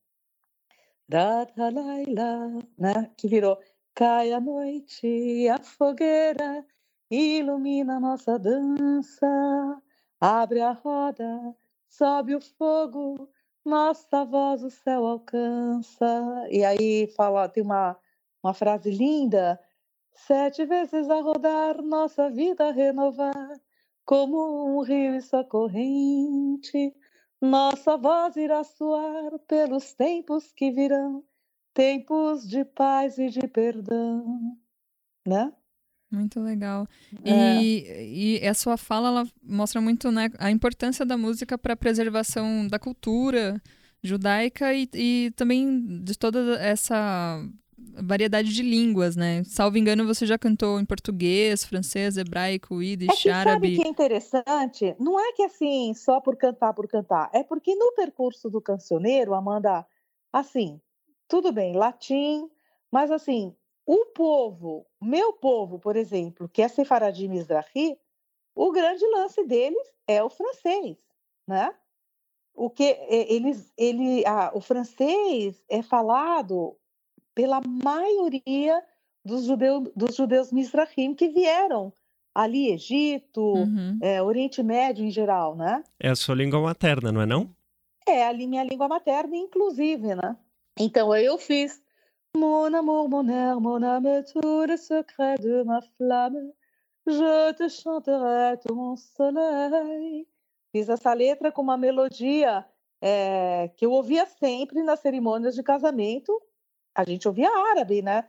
Rad 1.12 1.50
Halayla, 1.58 2.58
né? 2.78 3.10
Que 3.16 3.28
virou 3.28 3.58
Cai 3.94 4.32
a 4.32 4.40
noite, 4.40 5.48
a 5.48 5.58
fogueira 5.62 6.64
ilumina 7.10 7.96
a 7.96 8.00
nossa 8.00 8.38
dança, 8.38 9.26
abre 10.20 10.60
a 10.60 10.72
roda, 10.72 11.54
sobe 11.90 12.34
o 12.34 12.40
fogo, 12.40 13.28
nossa 13.64 14.24
voz 14.24 14.62
o 14.62 14.70
céu 14.70 15.06
alcança. 15.06 16.06
E 16.50 16.64
aí 16.64 17.08
fala, 17.16 17.48
tem 17.48 17.62
uma 17.62 17.98
uma 18.42 18.54
frase 18.54 18.90
linda. 18.90 19.60
Sete 20.14 20.64
vezes 20.66 21.08
a 21.08 21.20
rodar, 21.20 21.82
nossa 21.82 22.30
vida 22.30 22.68
a 22.68 22.72
renovar, 22.72 23.60
como 24.04 24.76
um 24.76 24.82
rio 24.82 25.14
e 25.16 25.22
sua 25.22 25.44
corrente. 25.44 26.94
Nossa 27.40 27.96
voz 27.96 28.36
irá 28.36 28.62
soar 28.64 29.38
pelos 29.46 29.94
tempos 29.94 30.52
que 30.52 30.70
virão, 30.70 31.24
tempos 31.72 32.46
de 32.46 32.64
paz 32.64 33.18
e 33.18 33.30
de 33.30 33.46
perdão, 33.48 34.58
né? 35.26 35.52
Muito 36.10 36.40
legal. 36.40 36.86
É. 37.24 37.62
E, 37.62 38.40
e 38.40 38.46
a 38.46 38.54
sua 38.54 38.76
fala 38.76 39.08
ela 39.08 39.28
mostra 39.42 39.80
muito 39.80 40.10
né, 40.10 40.30
a 40.38 40.50
importância 40.50 41.06
da 41.06 41.16
música 41.16 41.56
para 41.56 41.74
a 41.74 41.76
preservação 41.76 42.66
da 42.66 42.78
cultura 42.78 43.62
judaica 44.02 44.74
e, 44.74 44.88
e 44.94 45.32
também 45.36 46.02
de 46.02 46.18
toda 46.18 46.56
essa 46.60 47.40
variedade 48.02 48.52
de 48.52 48.62
línguas, 48.62 49.16
né? 49.16 49.42
Salvo 49.44 49.78
engano, 49.78 50.06
você 50.06 50.26
já 50.26 50.38
cantou 50.38 50.80
em 50.80 50.84
português, 50.84 51.64
francês, 51.64 52.16
hebraico, 52.16 52.82
yiddish, 52.82 53.26
é 53.26 53.30
árabe. 53.30 53.68
Sabe 53.68 53.76
que 53.76 53.86
é 53.86 53.90
interessante? 53.90 54.96
Não 54.98 55.18
é 55.18 55.32
que 55.32 55.42
assim, 55.42 55.94
só 55.94 56.20
por 56.20 56.36
cantar 56.36 56.74
por 56.74 56.88
cantar. 56.88 57.30
É 57.32 57.42
porque 57.42 57.74
no 57.74 57.92
percurso 57.92 58.50
do 58.50 58.60
cancioneiro, 58.60 59.34
Amanda, 59.34 59.86
assim, 60.32 60.80
tudo 61.28 61.52
bem, 61.52 61.74
latim, 61.76 62.48
mas 62.90 63.10
assim, 63.10 63.54
o 63.92 64.06
povo, 64.06 64.86
meu 65.02 65.32
povo, 65.32 65.76
por 65.76 65.96
exemplo, 65.96 66.48
que 66.48 66.62
é 66.62 66.68
Sefaradim 66.68 67.26
Mizrahi, 67.26 67.98
o 68.54 68.70
grande 68.70 69.04
lance 69.04 69.42
deles 69.42 69.84
é 70.06 70.22
o 70.22 70.30
francês, 70.30 70.96
né? 71.44 71.74
O 72.54 72.70
que 72.70 72.96
eles, 73.08 73.72
ele, 73.76 74.24
ah, 74.24 74.52
o 74.54 74.60
francês 74.60 75.64
é 75.68 75.82
falado 75.82 76.76
pela 77.34 77.60
maioria 77.60 78.80
dos, 79.24 79.46
judeu, 79.46 79.80
dos 79.96 80.14
judeus 80.14 80.52
Mizrahim 80.52 81.12
que 81.12 81.28
vieram 81.28 81.92
ali, 82.32 82.70
Egito, 82.70 83.40
uhum. 83.40 83.98
é, 84.00 84.22
Oriente 84.22 84.62
Médio 84.62 85.04
em 85.04 85.10
geral, 85.10 85.56
né? 85.56 85.82
É 85.98 86.10
a 86.10 86.14
sua 86.14 86.36
língua 86.36 86.60
materna, 86.60 87.10
não 87.10 87.22
é 87.22 87.26
não? 87.26 87.52
É 88.06 88.28
a 88.28 88.32
minha 88.32 88.62
língua 88.62 88.86
materna, 88.86 89.36
inclusive, 89.36 90.14
né? 90.14 90.36
Então 90.78 91.12
eu 91.16 91.36
fiz 91.38 91.82
Mon 92.36 92.72
amour, 92.74 93.08
mon 93.08 93.28
air, 93.28 93.60
mon 93.60 93.82
âme, 93.82 94.24
tout 94.32 94.66
le 94.66 94.76
secret 94.76 95.36
de 95.38 95.62
ma 95.62 95.80
flamme, 95.96 96.52
je 97.06 97.52
te 97.54 97.68
chanterai 97.68 98.56
ton 98.58 98.96
soleil. 98.96 100.26
Fiz 100.72 100.88
essa 100.88 101.12
letra 101.12 101.50
com 101.52 101.62
uma 101.62 101.76
melodia 101.76 102.66
é, 103.00 103.68
que 103.76 103.84
eu 103.86 103.92
ouvia 103.92 104.26
sempre 104.26 104.82
nas 104.82 105.00
cerimônias 105.00 105.54
de 105.54 105.62
casamento 105.62 106.32
a 106.94 107.04
gente 107.04 107.26
ouvia 107.26 107.48
árabe, 107.70 108.02
né? 108.02 108.28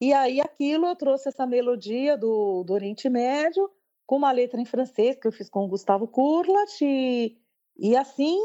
E 0.00 0.12
aí 0.12 0.40
aquilo 0.40 0.94
trouxe 0.96 1.28
essa 1.28 1.46
melodia 1.46 2.16
do, 2.16 2.62
do 2.64 2.72
Oriente 2.72 3.08
Médio 3.08 3.70
com 4.06 4.16
uma 4.16 4.32
letra 4.32 4.60
em 4.60 4.64
francês 4.64 5.18
que 5.18 5.26
eu 5.26 5.32
fiz 5.32 5.48
com 5.50 5.64
o 5.64 5.68
Gustavo 5.68 6.06
Kurlat 6.06 6.70
e, 6.82 7.36
e 7.76 7.96
assim 7.96 8.38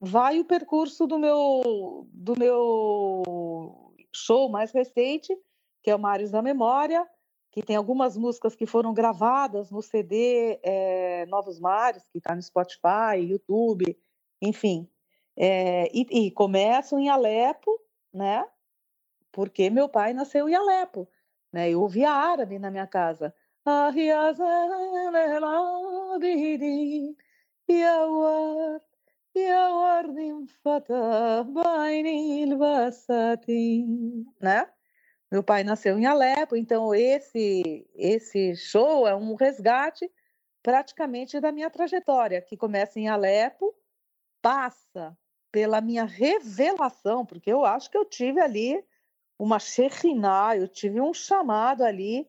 vai 0.00 0.40
o 0.40 0.44
percurso 0.44 1.06
do 1.06 1.18
meu 1.18 2.06
do 2.12 2.38
meu 2.38 3.94
show 4.14 4.48
mais 4.48 4.72
recente, 4.72 5.36
que 5.82 5.90
é 5.90 5.96
o 5.96 5.98
Mares 5.98 6.30
da 6.30 6.42
Memória, 6.42 7.06
que 7.50 7.62
tem 7.62 7.76
algumas 7.76 8.16
músicas 8.16 8.56
que 8.56 8.66
foram 8.66 8.94
gravadas 8.94 9.70
no 9.70 9.82
CD 9.82 10.58
é, 10.62 11.26
Novos 11.26 11.60
Mares, 11.60 12.08
que 12.10 12.18
está 12.18 12.34
no 12.34 12.42
Spotify, 12.42 13.18
YouTube, 13.20 13.96
enfim. 14.40 14.88
É, 15.36 15.88
e, 15.94 16.26
e, 16.26 16.30
começam 16.30 16.98
em 16.98 17.08
Alepo, 17.08 17.78
né? 18.12 18.46
Porque 19.30 19.70
meu 19.70 19.88
pai 19.88 20.12
nasceu 20.12 20.48
em 20.48 20.54
Alepo, 20.54 21.08
né? 21.52 21.70
Eu 21.70 21.80
ouvia 21.82 22.10
árabe 22.10 22.58
na 22.58 22.70
minha 22.70 22.86
casa. 22.86 23.34
Né? 34.40 34.68
Meu 35.30 35.42
pai 35.42 35.64
nasceu 35.64 35.98
em 35.98 36.04
Alepo, 36.04 36.56
então 36.56 36.94
esse 36.94 37.88
esse 37.94 38.54
show 38.54 39.08
é 39.08 39.16
um 39.16 39.34
resgate 39.34 40.10
praticamente 40.62 41.40
da 41.40 41.50
minha 41.50 41.70
trajetória, 41.70 42.42
que 42.42 42.56
começa 42.56 43.00
em 43.00 43.08
Alepo, 43.08 43.74
passa 44.42 45.16
pela 45.50 45.80
minha 45.80 46.04
revelação, 46.04 47.24
porque 47.24 47.50
eu 47.52 47.64
acho 47.64 47.90
que 47.90 47.96
eu 47.96 48.04
tive 48.04 48.40
ali 48.40 48.84
uma 49.38 49.58
Shekhinah, 49.58 50.56
eu 50.56 50.68
tive 50.68 51.00
um 51.00 51.12
chamado 51.12 51.82
ali, 51.82 52.28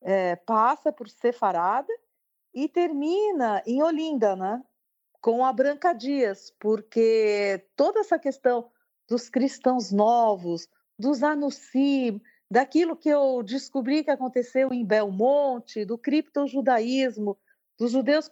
é, 0.00 0.36
passa 0.36 0.92
por 0.92 1.08
Sefarada 1.08 1.92
e 2.64 2.68
termina 2.68 3.62
em 3.64 3.80
Olinda, 3.80 4.34
né? 4.34 4.60
Com 5.20 5.44
a 5.44 5.52
Branca 5.52 5.92
Dias, 5.92 6.52
porque 6.58 7.64
toda 7.76 8.00
essa 8.00 8.18
questão 8.18 8.68
dos 9.08 9.28
cristãos 9.28 9.92
novos, 9.92 10.68
dos 10.98 11.22
Anussim, 11.22 12.20
daquilo 12.50 12.96
que 12.96 13.08
eu 13.08 13.44
descobri 13.44 14.02
que 14.02 14.10
aconteceu 14.10 14.72
em 14.72 14.84
Belmonte, 14.84 15.84
do 15.84 15.96
criptojudaísmo, 15.96 17.38
dos 17.78 17.92
judeus 17.92 18.28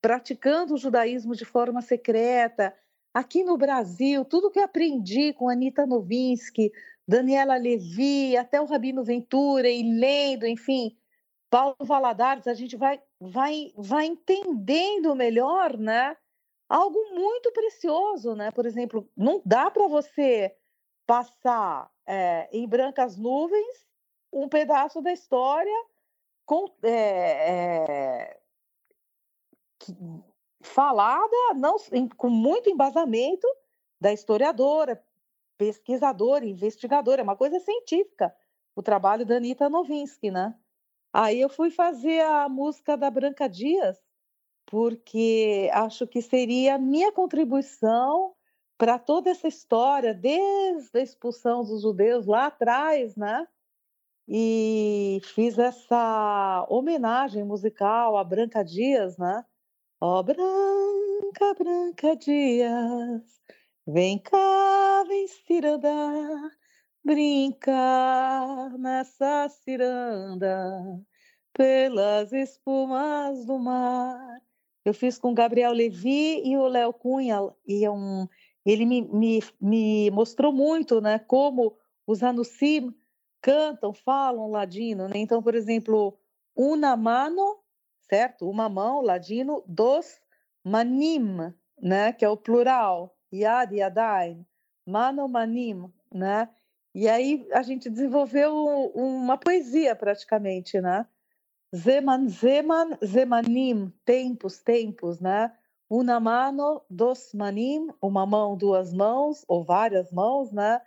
praticando 0.00 0.72
o 0.72 0.78
judaísmo 0.78 1.34
de 1.34 1.44
forma 1.44 1.82
secreta. 1.82 2.74
Aqui 3.12 3.44
no 3.44 3.58
Brasil, 3.58 4.24
tudo 4.24 4.50
que 4.50 4.58
eu 4.58 4.64
aprendi 4.64 5.34
com 5.34 5.50
Anita 5.50 5.86
Novinsky, 5.86 6.72
Daniela 7.06 7.58
Levi, 7.58 8.38
até 8.38 8.58
o 8.58 8.64
Rabino 8.64 9.04
Ventura, 9.04 9.68
e 9.68 9.82
lendo, 9.82 10.46
enfim, 10.46 10.96
Paulo 11.50 11.76
Valadares, 11.80 12.46
a 12.46 12.54
gente 12.54 12.76
vai, 12.76 13.02
vai, 13.20 13.72
vai 13.76 14.06
entendendo 14.06 15.14
melhor, 15.16 15.76
né? 15.76 16.16
Algo 16.68 16.98
muito 17.12 17.50
precioso, 17.52 18.36
né? 18.36 18.52
Por 18.52 18.64
exemplo, 18.64 19.10
não 19.16 19.42
dá 19.44 19.68
para 19.68 19.88
você 19.88 20.56
passar 21.04 21.90
é, 22.06 22.48
em 22.52 22.68
brancas 22.68 23.16
nuvens 23.16 23.88
um 24.32 24.48
pedaço 24.48 25.02
da 25.02 25.12
história 25.12 25.74
com, 26.46 26.66
é, 26.84 28.30
é, 28.30 28.40
falada 30.62 31.36
não, 31.56 31.76
com 32.16 32.30
muito 32.30 32.70
embasamento 32.70 33.46
da 34.00 34.12
historiadora, 34.12 35.02
pesquisadora, 35.58 36.46
investigadora, 36.46 37.22
é 37.22 37.24
uma 37.24 37.36
coisa 37.36 37.58
científica. 37.58 38.34
o 38.74 38.82
trabalho 38.82 39.26
da 39.26 39.36
Anitta 39.36 39.68
Novinsky, 39.68 40.30
né? 40.30 40.54
Aí 41.12 41.40
eu 41.40 41.48
fui 41.48 41.70
fazer 41.70 42.20
a 42.22 42.48
música 42.48 42.96
da 42.96 43.10
Branca 43.10 43.48
Dias, 43.48 43.98
porque 44.66 45.68
acho 45.72 46.06
que 46.06 46.22
seria 46.22 46.76
a 46.76 46.78
minha 46.78 47.12
contribuição 47.12 48.34
para 48.78 48.98
toda 48.98 49.30
essa 49.30 49.48
história, 49.48 50.14
desde 50.14 50.98
a 50.98 51.02
expulsão 51.02 51.64
dos 51.64 51.82
judeus 51.82 52.26
lá 52.26 52.46
atrás, 52.46 53.16
né? 53.16 53.46
E 54.28 55.20
fiz 55.34 55.58
essa 55.58 56.66
homenagem 56.70 57.44
musical 57.44 58.16
a 58.16 58.24
Branca 58.24 58.62
Dias, 58.64 59.18
né? 59.18 59.44
Ó 60.00 60.20
oh, 60.20 60.22
Branca, 60.22 61.54
Branca 61.58 62.16
Dias, 62.16 63.42
vem 63.86 64.18
cá, 64.18 65.04
vem 65.08 65.26
cirandar, 65.28 66.50
brincar 67.04 68.78
nessa 68.78 69.48
ciranda, 69.48 71.00
pelas 71.52 72.32
espumas 72.32 73.44
do 73.44 73.58
mar. 73.58 74.40
Eu 74.84 74.94
fiz 74.94 75.18
com 75.18 75.34
Gabriel 75.34 75.72
Levi 75.72 76.42
e 76.46 76.56
o 76.56 76.66
Léo 76.66 76.92
Cunha, 76.92 77.38
e 77.66 77.84
é 77.84 77.90
um, 77.90 78.26
ele 78.64 78.86
me, 78.86 79.02
me, 79.02 79.40
me 79.60 80.10
mostrou 80.10 80.52
muito 80.52 81.00
né, 81.00 81.18
como 81.18 81.76
os 82.06 82.22
Anusim 82.22 82.94
cantam, 83.40 83.92
falam 83.92 84.50
ladino. 84.50 85.08
Né? 85.08 85.14
Então, 85.16 85.42
por 85.42 85.54
exemplo, 85.54 86.18
una 86.54 86.96
mano, 86.96 87.58
certo? 88.08 88.48
Uma 88.48 88.68
mão, 88.68 89.00
ladino, 89.00 89.62
dos 89.66 90.20
manim, 90.64 91.52
né? 91.80 92.12
que 92.12 92.24
é 92.24 92.28
o 92.28 92.36
plural, 92.36 93.16
yad, 93.32 93.74
yadain, 93.74 94.46
mano, 94.86 95.28
manim, 95.28 95.90
né? 96.12 96.48
E 96.94 97.08
aí 97.08 97.46
a 97.52 97.62
gente 97.62 97.88
desenvolveu 97.88 98.52
uma 98.94 99.38
poesia 99.38 99.94
praticamente, 99.94 100.80
né? 100.80 101.06
Zeman, 101.74 102.28
Zeman, 102.28 102.98
Zemanim, 103.04 103.92
tempos, 104.04 104.58
tempos, 104.58 105.20
né? 105.20 105.52
Una 105.88 106.18
mano, 106.18 106.82
dos 106.90 107.32
manim, 107.32 107.88
uma 108.00 108.26
mão, 108.26 108.56
duas 108.56 108.92
mãos, 108.92 109.44
ou 109.46 109.64
várias 109.64 110.10
mãos, 110.10 110.50
né? 110.52 110.80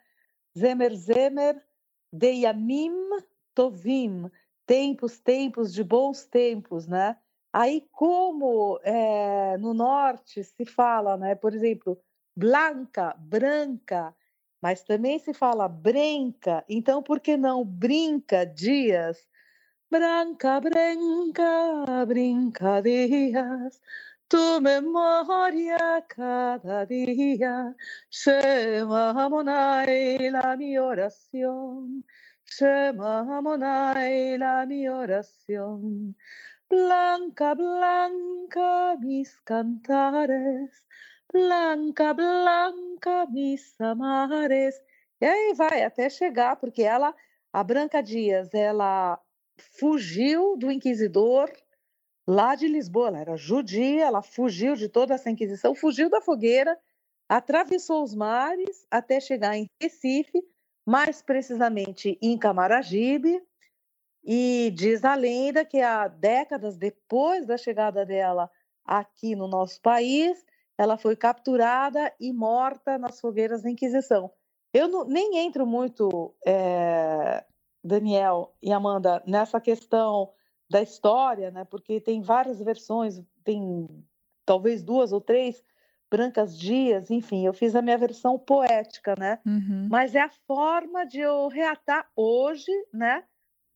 Zemer, 0.57 0.93
Zemer, 0.95 1.63
deyamim, 2.11 2.93
tovim, 3.55 4.29
tempos, 4.65 5.19
tempos 5.19 5.73
de 5.73 5.83
bons 5.83 6.25
tempos, 6.25 6.87
né? 6.87 7.17
Aí, 7.51 7.87
como 7.91 8.79
é, 8.83 9.57
no 9.57 9.73
norte 9.73 10.43
se 10.43 10.65
fala, 10.65 11.15
né? 11.17 11.35
Por 11.35 11.53
exemplo, 11.53 11.97
blanca, 12.35 13.15
branca, 13.19 14.13
mas 14.63 14.81
também 14.81 15.19
se 15.19 15.33
fala 15.33 15.67
branca, 15.67 16.63
então 16.69 17.03
por 17.03 17.19
que 17.19 17.35
não 17.35 17.65
brinca 17.65 18.45
dias? 18.45 19.17
Branca, 19.91 20.61
branca, 20.61 22.05
brinca 22.07 22.79
dias, 22.79 23.81
tu 24.29 24.61
memoria 24.61 26.01
cada 26.07 26.85
día. 26.85 27.75
Shema 28.09 29.29
Monai, 29.29 30.29
la 30.31 30.55
mi 30.55 30.79
oración. 30.79 32.01
Shema 32.45 33.41
Monai, 33.41 34.37
la 34.37 34.65
mi 34.65 34.87
oración. 34.87 36.15
Blanca, 36.69 37.53
blanca 37.53 38.95
mis 39.01 39.39
cantares, 39.41 40.87
blanca, 41.33 42.13
blanca 42.13 43.25
mis 43.25 43.79
amares. 43.81 44.75
E 45.19 45.25
aí 45.25 45.53
vai 45.55 45.83
até 45.83 46.09
chegar, 46.09 46.55
porque 46.57 46.83
ela, 46.83 47.13
a 47.51 47.63
Branca 47.63 48.01
Dias, 48.01 48.53
ela 48.53 49.19
fugiu 49.79 50.55
do 50.55 50.71
inquisidor 50.71 51.51
lá 52.27 52.55
de 52.55 52.67
Lisboa. 52.67 53.07
Ela 53.07 53.19
era 53.19 53.35
judia, 53.35 54.05
ela 54.05 54.21
fugiu 54.21 54.75
de 54.75 54.87
toda 54.87 55.15
essa 55.15 55.29
inquisição, 55.29 55.73
fugiu 55.73 56.09
da 56.09 56.21
fogueira, 56.21 56.77
atravessou 57.27 58.03
os 58.03 58.13
mares 58.13 58.85
até 58.91 59.19
chegar 59.19 59.57
em 59.57 59.67
Recife, 59.81 60.43
mais 60.85 61.21
precisamente 61.21 62.17
em 62.21 62.37
Camaragibe. 62.37 63.41
E 64.23 64.71
diz 64.75 65.03
a 65.03 65.15
lenda 65.15 65.65
que 65.65 65.81
há 65.81 66.07
décadas 66.07 66.77
depois 66.77 67.45
da 67.45 67.57
chegada 67.57 68.05
dela 68.05 68.49
aqui 68.85 69.35
no 69.35 69.47
nosso 69.47 69.81
país, 69.81 70.45
ela 70.77 70.97
foi 70.97 71.15
capturada 71.15 72.13
e 72.19 72.33
morta 72.33 72.97
nas 72.97 73.19
fogueiras 73.19 73.61
da 73.61 73.69
Inquisição. 73.69 74.31
Eu 74.73 74.87
não, 74.87 75.05
nem 75.05 75.37
entro 75.37 75.65
muito, 75.67 76.33
é, 76.45 77.45
Daniel 77.83 78.55
e 78.61 78.71
Amanda, 78.71 79.21
nessa 79.27 79.61
questão 79.61 80.31
da 80.69 80.81
história, 80.81 81.51
né? 81.51 81.63
Porque 81.65 82.01
tem 82.01 82.21
várias 82.21 82.59
versões, 82.59 83.21
tem 83.43 83.87
talvez 84.45 84.83
duas 84.83 85.11
ou 85.11 85.21
três 85.21 85.63
Brancas 86.13 86.55
Dias, 86.55 87.09
enfim, 87.09 87.43
eu 87.43 87.53
fiz 87.53 87.75
a 87.75 87.81
minha 87.81 87.97
versão 87.97 88.37
poética, 88.37 89.15
né? 89.17 89.39
Uhum. 89.43 89.87
Mas 89.89 90.13
é 90.13 90.21
a 90.21 90.29
forma 90.45 91.05
de 91.05 91.19
eu 91.19 91.47
reatar 91.47 92.07
hoje, 92.15 92.71
né? 92.93 93.23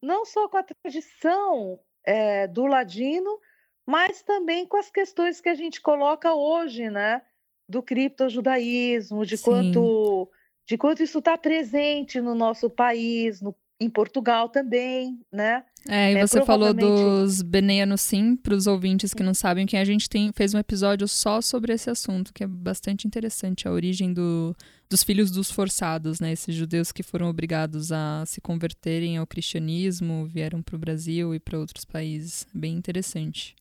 Não 0.04 0.24
só 0.24 0.48
com 0.48 0.58
a 0.58 0.64
tradição 0.64 1.80
é, 2.06 2.46
do 2.48 2.68
ladino, 2.68 3.40
mas 3.88 4.22
também 4.22 4.68
com 4.68 4.78
as 4.78 4.92
questões 4.92 5.40
que 5.40 5.50
a 5.50 5.56
gente 5.56 5.80
coloca 5.82 6.34
hoje, 6.34 6.90
né? 6.90 7.22
Do 7.70 7.82
criptojudaísmo, 7.82 9.26
de 9.26 9.38
quanto 9.38 10.30
de 10.68 10.78
quanto 10.78 11.02
isso 11.02 11.20
está 11.20 11.38
presente 11.38 12.20
no 12.20 12.36
nosso 12.36 12.70
país, 12.70 13.42
no 13.42 13.56
em 13.80 13.90
Portugal 13.90 14.50
também, 14.50 15.20
né? 15.32 15.64
É, 15.88 16.12
e 16.12 16.18
é, 16.18 16.28
você 16.28 16.42
provavelmente... 16.42 16.82
falou 16.82 17.22
dos 17.22 17.42
Beneanos 17.42 18.02
Sim, 18.02 18.36
para 18.36 18.56
os 18.56 18.68
ouvintes 18.68 19.14
que 19.14 19.24
não 19.24 19.34
sabem, 19.34 19.66
que 19.66 19.78
a 19.78 19.86
gente 19.86 20.10
tem, 20.10 20.32
fez 20.34 20.54
um 20.54 20.58
episódio 20.58 21.08
só 21.08 21.42
sobre 21.42 21.74
esse 21.74 21.90
assunto, 21.90 22.34
que 22.34 22.44
é 22.44 22.48
bastante 22.48 23.08
interessante, 23.08 23.68
a 23.68 23.72
origem 23.72 24.14
do, 24.14 24.56
dos 24.90 25.04
filhos 25.04 25.32
dos 25.32 25.52
forçados, 25.52 26.20
né? 26.20 26.32
Esses 26.32 26.56
judeus 26.56 26.92
que 26.92 27.04
foram 27.04 27.30
obrigados 27.30 27.92
a 27.92 28.24
se 28.26 28.42
converterem 28.42 29.18
ao 29.18 29.28
cristianismo, 29.28 30.26
vieram 30.26 30.62
para 30.62 30.76
o 30.76 30.80
Brasil 30.80 31.36
e 31.36 31.40
para 31.40 31.60
outros 31.60 31.86
países. 31.86 32.48
Bem 32.54 32.74
interessante. 32.74 33.56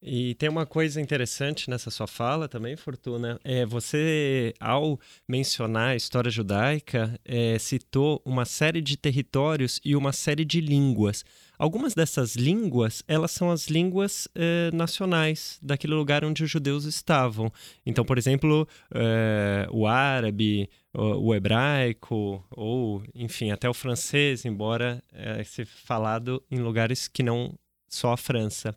E 0.00 0.34
tem 0.36 0.48
uma 0.48 0.64
coisa 0.64 1.00
interessante 1.00 1.68
nessa 1.68 1.90
sua 1.90 2.06
fala 2.06 2.48
também, 2.48 2.76
Fortuna. 2.76 3.40
É, 3.42 3.66
você, 3.66 4.54
ao 4.60 4.98
mencionar 5.26 5.90
a 5.90 5.96
história 5.96 6.30
judaica, 6.30 7.18
é, 7.24 7.58
citou 7.58 8.22
uma 8.24 8.44
série 8.44 8.80
de 8.80 8.96
territórios 8.96 9.80
e 9.84 9.96
uma 9.96 10.12
série 10.12 10.44
de 10.44 10.60
línguas. 10.60 11.24
Algumas 11.58 11.94
dessas 11.94 12.36
línguas, 12.36 13.02
elas 13.08 13.32
são 13.32 13.50
as 13.50 13.66
línguas 13.66 14.28
é, 14.36 14.70
nacionais 14.72 15.58
daquele 15.60 15.94
lugar 15.94 16.24
onde 16.24 16.44
os 16.44 16.50
judeus 16.50 16.84
estavam. 16.84 17.52
Então, 17.84 18.04
por 18.04 18.16
exemplo, 18.16 18.68
é, 18.94 19.66
o 19.72 19.84
árabe, 19.84 20.70
o, 20.94 21.30
o, 21.30 21.34
hebraico, 21.34 22.46
ou, 22.52 23.02
enfim, 23.12 23.50
até 23.50 23.68
o 23.68 23.74
francês, 23.74 24.44
embora 24.44 25.02
é, 25.12 25.42
se 25.42 25.64
falado 25.64 26.40
em 26.48 26.60
lugares 26.60 27.08
que 27.08 27.24
não 27.24 27.58
só 27.88 28.12
a 28.12 28.16
França. 28.16 28.74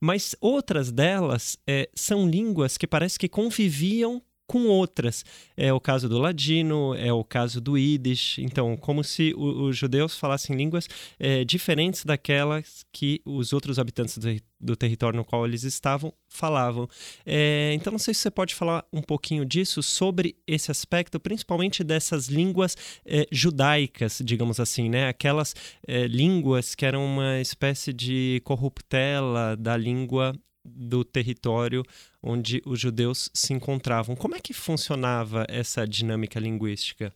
Mas 0.00 0.34
outras 0.40 0.90
delas 0.90 1.58
é, 1.66 1.88
são 1.94 2.28
línguas 2.28 2.76
que 2.76 2.86
parece 2.86 3.18
que 3.18 3.28
conviviam 3.28 4.22
com 4.46 4.66
outras. 4.66 5.24
É 5.56 5.72
o 5.72 5.80
caso 5.80 6.08
do 6.08 6.18
ladino, 6.18 6.94
é 6.94 7.12
o 7.12 7.24
caso 7.24 7.60
do 7.60 7.76
Yiddish. 7.76 8.38
Então, 8.38 8.76
como 8.76 9.02
se 9.02 9.32
o, 9.36 9.66
os 9.66 9.76
judeus 9.76 10.18
falassem 10.18 10.56
línguas 10.56 10.88
é, 11.18 11.44
diferentes 11.44 12.04
daquelas 12.04 12.84
que 12.92 13.20
os 13.24 13.52
outros 13.52 13.78
habitantes 13.78 14.18
do, 14.18 14.28
do, 14.60 14.76
território 14.76 15.16
no 15.16 15.24
qual 15.24 15.46
eles 15.46 15.64
estavam 15.64 16.12
falavam. 16.28 16.88
É, 17.24 17.72
então, 17.74 17.90
não 17.90 17.98
sei 17.98 18.12
se 18.12 18.20
você 18.20 18.30
pode 18.30 18.54
falar 18.54 18.84
um 18.92 19.02
pouquinho 19.02 19.44
disso, 19.44 19.82
sobre 19.82 20.36
esse 20.46 20.70
aspecto, 20.70 21.18
principalmente 21.18 21.82
dessas 21.82 22.28
línguas 22.28 22.76
é, 23.06 23.26
judaicas, 23.30 24.20
digamos 24.24 24.60
assim, 24.60 24.88
né? 24.88 25.08
Aquelas 25.08 25.54
é, 25.86 26.06
línguas 26.06 26.74
que 26.74 26.84
eram 26.84 27.04
uma 27.04 27.40
espécie 27.40 27.92
de 27.92 28.40
corruptela 28.44 29.56
da 29.56 29.76
língua 29.76 30.34
do 30.64 31.04
território 31.04 31.84
onde 32.24 32.62
os 32.64 32.80
judeus 32.80 33.30
se 33.34 33.52
encontravam. 33.52 34.16
Como 34.16 34.34
é 34.34 34.40
que 34.40 34.54
funcionava 34.54 35.44
essa 35.48 35.86
dinâmica 35.86 36.40
linguística? 36.40 37.12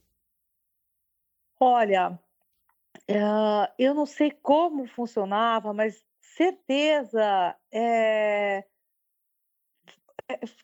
Olha, 1.59 2.19
uh, 3.11 3.73
eu 3.79 3.95
não 3.95 4.07
sei 4.07 4.31
como 4.31 4.87
funcionava, 4.87 5.73
mas 5.73 6.05
certeza 6.21 7.57
é, 7.73 8.65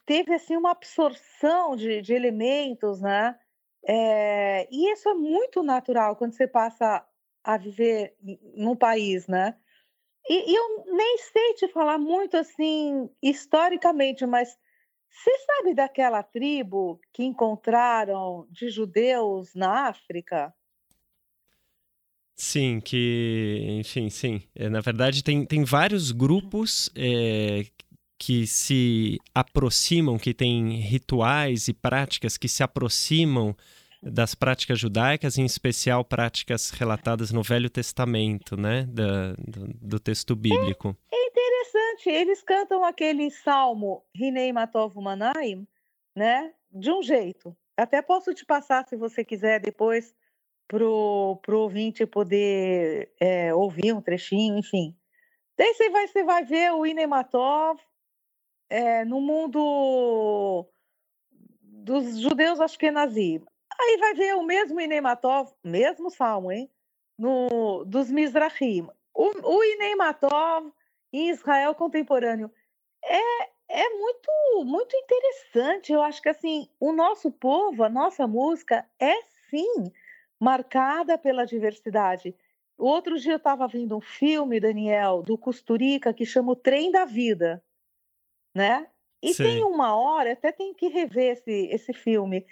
teve 0.05 0.33
assim 0.33 0.55
uma 0.55 0.71
absorção 0.71 1.75
de, 1.75 2.01
de 2.01 2.13
elementos, 2.13 3.01
né? 3.01 3.37
É, 3.87 4.67
e 4.71 4.91
isso 4.91 5.09
é 5.09 5.13
muito 5.13 5.61
natural 5.61 6.15
quando 6.15 6.33
você 6.33 6.47
passa 6.47 7.05
a 7.43 7.57
viver 7.57 8.15
num 8.55 8.75
país, 8.75 9.27
né? 9.27 9.57
E, 10.29 10.55
eu 10.55 10.85
nem 10.95 11.17
sei 11.19 11.53
te 11.53 11.67
falar 11.67 11.97
muito 11.97 12.35
assim 12.35 13.09
historicamente, 13.21 14.25
mas 14.25 14.57
você 15.09 15.31
sabe 15.45 15.73
daquela 15.73 16.23
tribo 16.23 16.99
que 17.13 17.23
encontraram 17.23 18.47
de 18.49 18.69
judeus 18.69 19.53
na 19.53 19.87
África? 19.87 20.53
Sim, 22.35 22.81
que, 22.81 23.77
enfim, 23.79 24.09
sim. 24.09 24.41
É, 24.53 24.67
na 24.67 24.81
verdade, 24.81 25.23
tem, 25.23 25.45
tem 25.45 25.63
vários 25.63 26.11
grupos 26.11 26.89
é, 26.93 27.65
que 28.17 28.45
se 28.45 29.17
aproximam, 29.33 30.17
que 30.17 30.33
têm 30.33 30.81
rituais 30.81 31.69
e 31.69 31.73
práticas 31.73 32.37
que 32.37 32.49
se 32.49 32.61
aproximam 32.61 33.55
das 34.05 34.35
práticas 34.35 34.79
judaicas, 34.79 35.37
em 35.37 35.45
especial 35.45 36.05
práticas 36.05 36.69
relatadas 36.69 37.31
no 37.31 37.41
Velho 37.41 37.69
Testamento, 37.69 38.55
né, 38.55 38.83
da, 38.83 39.33
do, 39.33 39.67
do, 39.81 39.99
texto 39.99 40.35
bíblico. 40.35 40.95
É, 41.11 41.15
é, 41.15 41.27
interessante, 41.27 42.09
eles 42.09 42.43
cantam 42.43 42.83
aquele 42.83 43.31
salmo 43.31 44.03
Rinei 44.15 44.53
Matov 44.53 44.95
Manaim, 44.95 45.67
né, 46.15 46.53
de 46.71 46.91
um 46.91 47.01
jeito. 47.01 47.55
Até 47.75 48.01
posso 48.01 48.33
te 48.33 48.45
passar, 48.45 48.87
se 48.87 48.95
você 48.95 49.25
quiser, 49.25 49.59
depois, 49.59 50.15
pro, 50.67 51.39
pro 51.41 51.61
ouvinte 51.61 52.05
poder 52.05 53.11
é, 53.19 53.53
ouvir 53.53 53.91
um 53.91 54.01
trechinho, 54.01 54.57
enfim. 54.57 54.95
Daí 55.57 55.73
você 55.73 55.89
vai, 55.89 56.07
você 56.07 56.23
vai 56.23 56.43
ver 56.43 56.71
o 56.73 56.85
Inematov 56.85 57.79
é, 58.69 59.03
no 59.03 59.19
mundo 59.19 60.67
dos 61.61 62.19
judeus 62.19 62.59
acho 62.59 62.77
que 62.77 62.87
é 62.87 62.91
nazi. 62.91 63.41
Aí 63.79 63.97
vai 63.97 64.13
ver 64.13 64.35
o 64.35 64.43
mesmo 64.43 64.79
Inematov, 64.79 65.53
mesmo 65.63 66.09
salmo, 66.09 66.51
hein? 66.51 66.69
No, 67.17 67.83
dos 67.85 68.09
Mizrahim. 68.09 68.87
O, 69.13 69.55
o 69.55 69.63
Inematov 69.63 70.71
em 71.11 71.29
Israel 71.29 71.73
contemporâneo. 71.75 72.51
É, 73.03 73.43
é 73.69 73.89
muito, 73.89 74.65
muito 74.65 74.95
interessante. 74.95 75.93
Eu 75.93 76.01
acho 76.01 76.21
que 76.21 76.29
assim, 76.29 76.67
o 76.79 76.91
nosso 76.91 77.31
povo, 77.31 77.83
a 77.83 77.89
nossa 77.89 78.27
música 78.27 78.85
é 78.99 79.13
sim 79.49 79.91
marcada 80.39 81.17
pela 81.17 81.45
diversidade. 81.45 82.35
Outro 82.77 83.17
dia 83.17 83.33
eu 83.33 83.37
estava 83.37 83.67
vendo 83.67 83.95
um 83.95 84.01
filme, 84.01 84.59
Daniel, 84.59 85.21
do 85.21 85.37
Costurica, 85.37 86.13
que 86.13 86.25
chama 86.25 86.51
O 86.51 86.55
Trem 86.55 86.91
da 86.91 87.05
Vida, 87.05 87.63
né? 88.53 88.87
E 89.21 89.33
Sim. 89.33 89.43
tem 89.43 89.63
uma 89.63 89.95
hora, 89.95 90.33
até 90.33 90.51
tem 90.51 90.73
que 90.73 90.87
rever 90.87 91.31
esse, 91.31 91.67
esse 91.71 91.93
filme, 91.93 92.45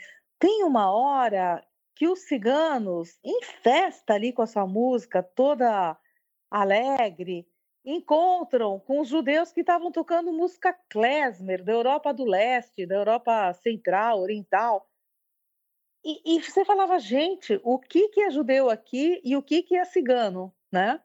tem 0.44 0.66
uma 0.66 0.92
hora 0.92 1.66
que 1.96 2.06
os 2.06 2.24
ciganos, 2.24 3.18
em 3.24 3.42
festa 3.62 4.14
ali 4.14 4.34
com 4.34 4.42
a 4.42 4.46
sua 4.46 4.68
música 4.68 5.24
toda 5.24 5.98
alegre, 6.52 7.48
encontram 7.86 8.78
com 8.78 9.00
os 9.00 9.08
judeus 9.08 9.54
que 9.54 9.62
estavam 9.62 9.90
tocando 9.90 10.34
música 10.34 10.78
klezmer 10.90 11.64
da 11.64 11.72
Europa 11.72 12.14
do 12.14 12.26
Leste, 12.26 12.86
da 12.86 12.96
Europa 12.96 13.54
Central, 13.54 14.20
Oriental. 14.20 14.86
E, 16.04 16.36
e, 16.36 16.44
você 16.44 16.66
falava, 16.66 17.00
gente, 17.00 17.58
o 17.64 17.80
que, 17.80 18.10
que 18.10 18.24
é 18.24 18.30
judeu 18.30 18.70
aqui 18.70 19.22
e 19.24 19.38
o 19.38 19.42
que, 19.42 19.64
que 19.64 19.78
é 19.78 19.86
cigano, 19.86 20.54
né? 20.70 21.00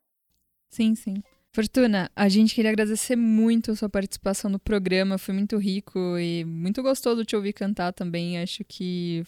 Sim, 0.69 0.97
sim. 0.97 1.23
Fortuna, 1.55 2.11
a 2.15 2.29
gente 2.29 2.55
queria 2.55 2.71
agradecer 2.71 3.17
muito 3.17 3.73
a 3.73 3.77
sua 3.77 3.89
participação 3.89 4.51
no 4.51 4.59
programa, 4.59 5.19
foi 5.19 5.35
muito 5.35 5.57
rico 5.57 6.19
e 6.19 6.45
muito 6.45 6.83
gostoso 6.83 7.25
te 7.25 7.35
ouvir 7.35 7.53
cantar 7.53 7.93
também, 7.93 8.39
acho 8.39 8.65
que 8.65 9.25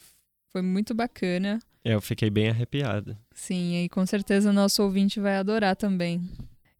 foi 0.52 0.62
muito 0.62 0.94
bacana. 0.94 1.58
É, 1.84 1.94
eu 1.94 2.00
fiquei 2.00 2.28
bem 2.28 2.50
arrepiado. 2.50 3.16
Sim, 3.34 3.84
e 3.84 3.88
com 3.88 4.04
certeza 4.04 4.50
o 4.50 4.52
nosso 4.52 4.82
ouvinte 4.82 5.18
vai 5.18 5.36
adorar 5.36 5.74
também. 5.74 6.20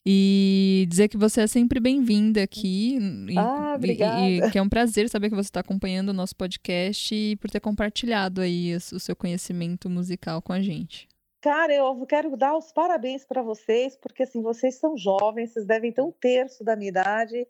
E 0.05 0.87
dizer 0.89 1.09
que 1.09 1.17
você 1.17 1.43
é 1.43 1.47
sempre 1.47 1.79
bem-vinda 1.79 2.43
aqui. 2.43 2.99
E, 3.29 3.39
ah, 3.39 3.75
obrigada. 3.77 4.21
E, 4.21 4.41
e, 4.41 4.51
que 4.51 4.59
é 4.59 4.63
um 4.63 4.69
prazer 4.69 5.09
saber 5.09 5.29
que 5.29 5.35
você 5.35 5.49
está 5.49 5.61
acompanhando 5.61 6.09
o 6.09 6.15
nosso 6.15 6.35
podcast 6.35 7.15
e 7.15 7.37
por 7.37 7.51
ter 7.51 7.61
compartilhado 7.61 8.41
aí 8.41 8.75
o 8.75 8.99
seu 8.99 9.15
conhecimento 9.15 9.91
musical 9.91 10.41
com 10.41 10.53
a 10.53 10.61
gente. 10.61 11.07
Cara, 11.41 11.73
eu 11.73 12.07
quero 12.07 12.37
dar 12.37 12.57
os 12.57 12.71
parabéns 12.71 13.25
para 13.25 13.43
vocês, 13.43 13.97
porque 13.97 14.25
assim, 14.25 14.43
vocês 14.43 14.79
são 14.79 14.97
jovens, 14.97 15.53
vocês 15.53 15.67
devem 15.67 15.93
ter 15.93 16.03
um 16.03 16.13
terço 16.13 16.63
da 16.63 16.77
minha 16.77 16.91
idade. 16.91 17.47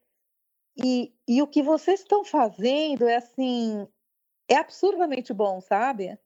E, 0.77 1.13
e 1.27 1.43
o 1.43 1.47
que 1.47 1.63
vocês 1.63 2.01
estão 2.01 2.25
fazendo 2.25 3.09
é 3.09 3.17
assim, 3.17 3.87
é 4.49 4.57
absurdamente 4.57 5.33
bom, 5.33 5.61
sabe? 5.61 6.19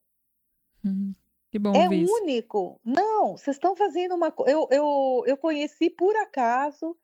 Hum. 0.84 1.14
Que 1.50 1.58
bom 1.58 1.72
é 1.72 1.88
único. 1.88 2.80
Não, 2.84 3.36
vocês 3.36 3.56
estão 3.56 3.76
fazendo 3.76 4.14
uma 4.14 4.32
coisa. 4.32 4.50
Eu, 4.50 4.68
eu, 4.72 5.22
eu 5.24 5.36
conheci 5.36 5.88
por 5.88 6.14
acaso 6.16 6.96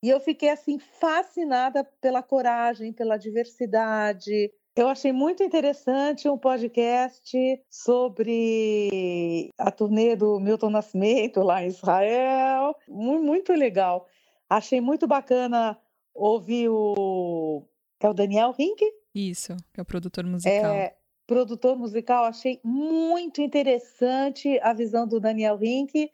e 0.00 0.08
eu 0.08 0.20
fiquei 0.20 0.50
assim 0.50 0.78
fascinada 0.78 1.82
pela 2.00 2.22
coragem, 2.22 2.92
pela 2.92 3.16
diversidade. 3.16 4.52
Eu 4.78 4.86
achei 4.86 5.10
muito 5.10 5.42
interessante 5.42 6.28
um 6.28 6.38
podcast 6.38 7.36
sobre 7.68 9.50
a 9.58 9.72
turnê 9.72 10.14
do 10.14 10.38
Milton 10.38 10.70
Nascimento 10.70 11.40
lá 11.40 11.64
em 11.64 11.66
Israel. 11.66 12.76
Muito, 12.86 13.52
legal. 13.54 14.06
Achei 14.48 14.80
muito 14.80 15.08
bacana 15.08 15.76
ouvir 16.14 16.68
o. 16.68 17.66
É 17.98 18.08
o 18.08 18.14
Daniel 18.14 18.54
Rink? 18.56 18.80
Isso, 19.12 19.56
que 19.74 19.80
é 19.80 19.82
o 19.82 19.84
produtor 19.84 20.24
musical. 20.24 20.72
É, 20.72 20.94
produtor 21.26 21.76
musical, 21.76 22.26
achei 22.26 22.60
muito 22.62 23.42
interessante 23.42 24.60
a 24.62 24.72
visão 24.72 25.08
do 25.08 25.18
Daniel 25.18 25.56
Rink, 25.56 26.08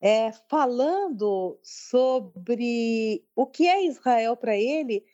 é, 0.00 0.32
falando 0.50 1.56
sobre 1.62 3.24
o 3.36 3.46
que 3.46 3.68
é 3.68 3.86
Israel 3.86 4.36
para 4.36 4.56
ele 4.56 5.04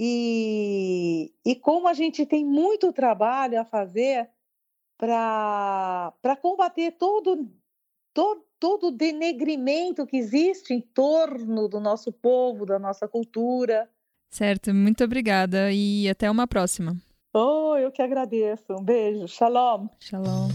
e, 0.00 1.32
e 1.44 1.56
como 1.56 1.88
a 1.88 1.92
gente 1.92 2.24
tem 2.24 2.44
muito 2.44 2.92
trabalho 2.92 3.60
a 3.60 3.64
fazer 3.64 4.30
para 4.96 6.36
combater 6.40 6.92
todo, 6.92 7.50
todo, 8.14 8.44
todo 8.60 8.86
o 8.86 8.92
denegrimento 8.92 10.06
que 10.06 10.16
existe 10.16 10.72
em 10.72 10.80
torno 10.80 11.68
do 11.68 11.80
nosso 11.80 12.12
povo, 12.12 12.64
da 12.64 12.78
nossa 12.78 13.08
cultura. 13.08 13.90
Certo, 14.30 14.72
muito 14.72 15.02
obrigada 15.02 15.72
e 15.72 16.08
até 16.08 16.30
uma 16.30 16.46
próxima. 16.46 16.96
Oh, 17.34 17.76
eu 17.76 17.90
que 17.90 18.00
agradeço. 18.00 18.72
Um 18.72 18.84
beijo. 18.84 19.26
Shalom. 19.26 19.88
Shalom. 19.98 20.48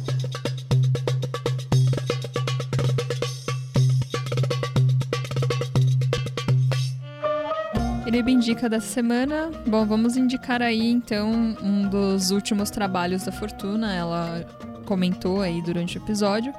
Querido 8.13 8.29
Indica 8.29 8.69
dessa 8.69 8.85
semana. 8.85 9.49
Bom, 9.65 9.87
vamos 9.87 10.15
indicar 10.15 10.61
aí 10.61 10.87
então 10.87 11.31
um 11.63 11.89
dos 11.89 12.29
últimos 12.29 12.69
trabalhos 12.69 13.23
da 13.23 13.31
Fortuna. 13.31 13.91
Ela 13.91 14.45
comentou 14.85 15.41
aí 15.41 15.63
durante 15.63 15.97
o 15.97 15.99
episódio 16.03 16.53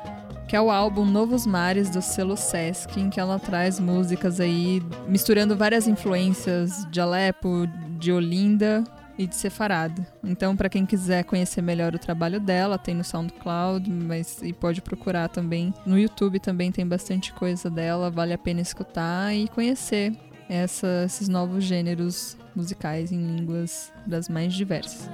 que 0.49 0.57
é 0.57 0.61
o 0.61 0.69
álbum 0.69 1.05
Novos 1.05 1.47
Mares 1.47 1.89
do 1.91 2.03
selo 2.03 2.37
Sesc, 2.37 2.99
em 2.99 3.09
que 3.09 3.21
ela 3.21 3.39
traz 3.39 3.79
músicas 3.79 4.41
aí 4.41 4.83
misturando 5.07 5.57
várias 5.57 5.87
influências 5.87 6.85
de 6.91 7.01
Alepo, 7.01 7.69
de 8.01 8.11
Olinda 8.11 8.83
e 9.17 9.25
de 9.25 9.37
Sefarad. 9.37 9.97
Então, 10.25 10.57
para 10.57 10.69
quem 10.69 10.85
quiser 10.85 11.23
conhecer 11.23 11.63
melhor 11.63 11.95
o 11.95 12.01
trabalho 12.01 12.41
dela, 12.41 12.77
tem 12.77 12.97
no 12.97 13.05
SoundCloud, 13.05 13.89
mas 13.89 14.43
e 14.43 14.53
pode 14.53 14.83
procurar 14.83 15.29
também 15.29 15.73
no 15.87 15.97
YouTube 15.97 16.41
também 16.41 16.73
tem 16.73 16.85
bastante 16.85 17.33
coisa 17.33 17.71
dela, 17.71 18.11
vale 18.11 18.33
a 18.33 18.39
pena 18.39 18.61
escutar 18.61 19.33
e 19.33 19.47
conhecer 19.47 20.13
essa, 20.49 21.05
esses 21.07 21.29
novos 21.29 21.65
gêneros 21.65 22.37
musicais 22.55 23.13
em 23.13 23.19
línguas 23.19 23.93
das 24.07 24.29
mais 24.29 24.53
diversas. 24.55 25.09